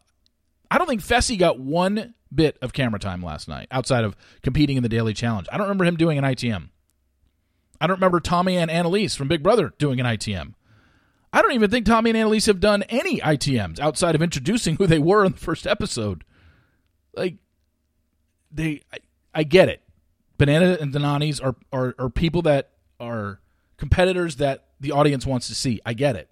I 0.71 0.79
don't 0.79 0.89
think 0.89 1.03
Fessy 1.03 1.39
got 1.39 1.61
one 1.61 2.15
bit 2.35 2.59
of 2.61 2.73
camera 2.73 2.99
time 2.99 3.23
last 3.23 3.47
night 3.47 3.69
outside 3.71 4.03
of 4.03 4.17
competing 4.43 4.77
in 4.77 4.83
the 4.83 4.89
daily 4.89 5.15
challenge. 5.15 5.47
I 5.53 5.57
don't 5.57 5.67
remember 5.67 5.85
him 5.85 5.97
doing 5.97 6.19
an 6.19 6.25
ITM. 6.25 6.71
I 7.81 7.87
don't 7.87 7.97
remember 7.97 8.19
Tommy 8.19 8.57
and 8.57 8.71
Analyse 8.71 9.15
from 9.15 9.29
Big 9.29 9.43
Brother 9.43 9.73
doing 9.79 10.01
an 10.01 10.07
ITM. 10.07 10.55
I 11.33 11.43
don't 11.43 11.53
even 11.53 11.71
think 11.71 11.87
Tommy 11.87 12.11
and 12.11 12.17
Analyse 12.17 12.47
have 12.47 12.61
done 12.61 12.83
any 12.85 13.21
ITMs 13.21 13.79
outside 13.79 14.15
of 14.15 14.23
introducing 14.23 14.77
who 14.77 14.87
they 14.87 14.99
were 14.99 15.25
in 15.25 15.33
the 15.33 15.39
first 15.39 15.67
episode. 15.67 16.25
Like, 17.15 17.37
they, 18.55 18.83
I, 18.93 18.99
I 19.35 19.43
get 19.43 19.69
it. 19.69 19.83
Banana 20.39 20.79
and 20.81 20.93
Denanis 20.93 21.43
are, 21.43 21.55
are 21.73 21.95
are 21.99 22.11
people 22.11 22.43
that 22.43 22.71
are 22.99 23.41
competitors 23.77 24.37
that 24.37 24.65
the 24.81 24.93
audience 24.93 25.27
wants 25.27 25.47
to 25.49 25.55
see. 25.55 25.81
I 25.87 25.95
get 25.95 26.17
it. 26.17 26.31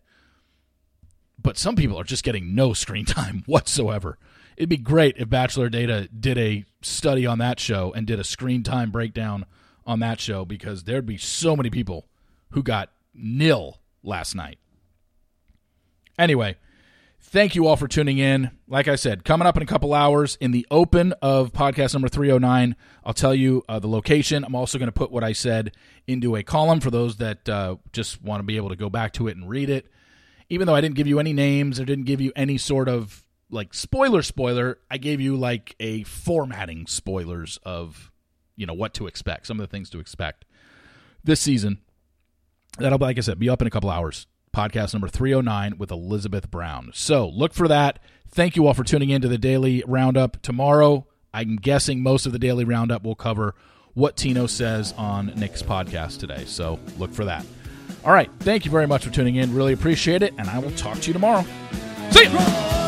But 1.40 1.58
some 1.58 1.76
people 1.76 1.98
are 1.98 2.04
just 2.04 2.24
getting 2.24 2.54
no 2.54 2.72
screen 2.72 3.04
time 3.06 3.42
whatsoever. 3.46 4.18
It'd 4.56 4.68
be 4.68 4.76
great 4.76 5.16
if 5.18 5.28
Bachelor 5.28 5.68
Data 5.68 6.08
did 6.08 6.38
a 6.38 6.64
study 6.82 7.26
on 7.26 7.38
that 7.38 7.58
show 7.58 7.92
and 7.92 8.06
did 8.06 8.20
a 8.20 8.24
screen 8.24 8.62
time 8.62 8.90
breakdown 8.90 9.46
on 9.87 10.00
that 10.00 10.20
show 10.20 10.44
because 10.44 10.85
there'd 10.85 11.06
be 11.06 11.16
so 11.16 11.56
many 11.56 11.70
people 11.70 12.06
who 12.50 12.62
got 12.62 12.90
nil 13.14 13.78
last 14.02 14.35
night. 14.35 14.58
Anyway, 16.18 16.56
thank 17.22 17.54
you 17.54 17.66
all 17.66 17.76
for 17.76 17.88
tuning 17.88 18.18
in. 18.18 18.50
Like 18.68 18.88
I 18.88 18.96
said, 18.96 19.24
coming 19.24 19.46
up 19.46 19.56
in 19.56 19.62
a 19.62 19.66
couple 19.66 19.94
hours 19.94 20.37
in 20.40 20.50
the 20.50 20.66
open 20.70 21.12
of 21.22 21.52
podcast 21.52 21.94
number 21.94 22.08
309, 22.08 22.76
I'll 23.04 23.14
tell 23.14 23.35
you 23.35 23.62
uh, 23.68 23.78
the 23.78 23.88
location. 23.88 24.44
I'm 24.44 24.54
also 24.54 24.78
going 24.78 24.88
to 24.88 24.92
put 24.92 25.11
what 25.11 25.24
I 25.24 25.32
said 25.32 25.72
into 26.06 26.37
a 26.37 26.42
column 26.42 26.80
for 26.80 26.90
those 26.90 27.16
that 27.16 27.48
uh, 27.48 27.76
just 27.92 28.22
want 28.22 28.40
to 28.40 28.44
be 28.44 28.56
able 28.56 28.68
to 28.68 28.76
go 28.76 28.90
back 28.90 29.12
to 29.14 29.28
it 29.28 29.37
and 29.37 29.48
read 29.48 29.70
it. 29.70 29.87
Even 30.48 30.66
though 30.66 30.74
I 30.74 30.80
didn't 30.80 30.96
give 30.96 31.06
you 31.06 31.18
any 31.18 31.32
names 31.32 31.80
or 31.80 31.85
didn't 31.85 32.04
give 32.04 32.20
you 32.20 32.32
any 32.37 32.58
sort 32.58 32.88
of 32.88 33.24
like 33.50 33.72
spoiler 33.72 34.22
spoiler, 34.22 34.78
I 34.90 34.98
gave 34.98 35.20
you 35.20 35.37
like 35.37 35.74
a 35.80 36.02
formatting 36.02 36.87
spoilers 36.87 37.58
of 37.64 38.11
you 38.56 38.66
know 38.66 38.74
what 38.74 38.92
to 38.94 39.06
expect, 39.06 39.46
some 39.46 39.58
of 39.58 39.66
the 39.66 39.70
things 39.70 39.88
to 39.90 40.00
expect 40.00 40.44
this 41.24 41.40
season. 41.40 41.78
That'll, 42.78 42.98
like 42.98 43.18
I 43.18 43.20
said, 43.20 43.38
be 43.38 43.48
up 43.48 43.61
in 43.61 43.66
a 43.66 43.70
couple 43.70 43.90
hours 43.90 44.26
podcast 44.54 44.92
number 44.92 45.08
309 45.08 45.78
with 45.78 45.90
Elizabeth 45.90 46.50
Brown. 46.50 46.90
So 46.94 47.28
look 47.28 47.54
for 47.54 47.68
that. 47.68 47.98
Thank 48.28 48.56
you 48.56 48.66
all 48.66 48.74
for 48.74 48.84
tuning 48.84 49.10
in 49.10 49.22
to 49.22 49.28
the 49.28 49.38
daily 49.38 49.82
roundup. 49.86 50.40
Tomorrow, 50.42 51.06
I'm 51.34 51.56
guessing 51.56 52.02
most 52.02 52.26
of 52.26 52.32
the 52.32 52.38
daily 52.38 52.64
roundup 52.64 53.02
will 53.02 53.14
cover 53.14 53.54
what 53.94 54.16
Tino 54.16 54.46
says 54.46 54.92
on 54.96 55.32
Nick's 55.36 55.62
podcast 55.62 56.20
today. 56.20 56.44
So 56.46 56.78
look 56.98 57.12
for 57.12 57.24
that. 57.26 57.44
All 58.04 58.12
right. 58.12 58.30
Thank 58.40 58.64
you 58.64 58.70
very 58.70 58.86
much 58.86 59.04
for 59.04 59.10
tuning 59.10 59.36
in. 59.36 59.54
Really 59.54 59.72
appreciate 59.72 60.22
it. 60.22 60.34
And 60.38 60.48
I 60.48 60.58
will 60.58 60.72
talk 60.72 60.98
to 61.00 61.06
you 61.08 61.12
tomorrow. 61.12 61.44
See 62.10 62.24
you. 62.24 62.82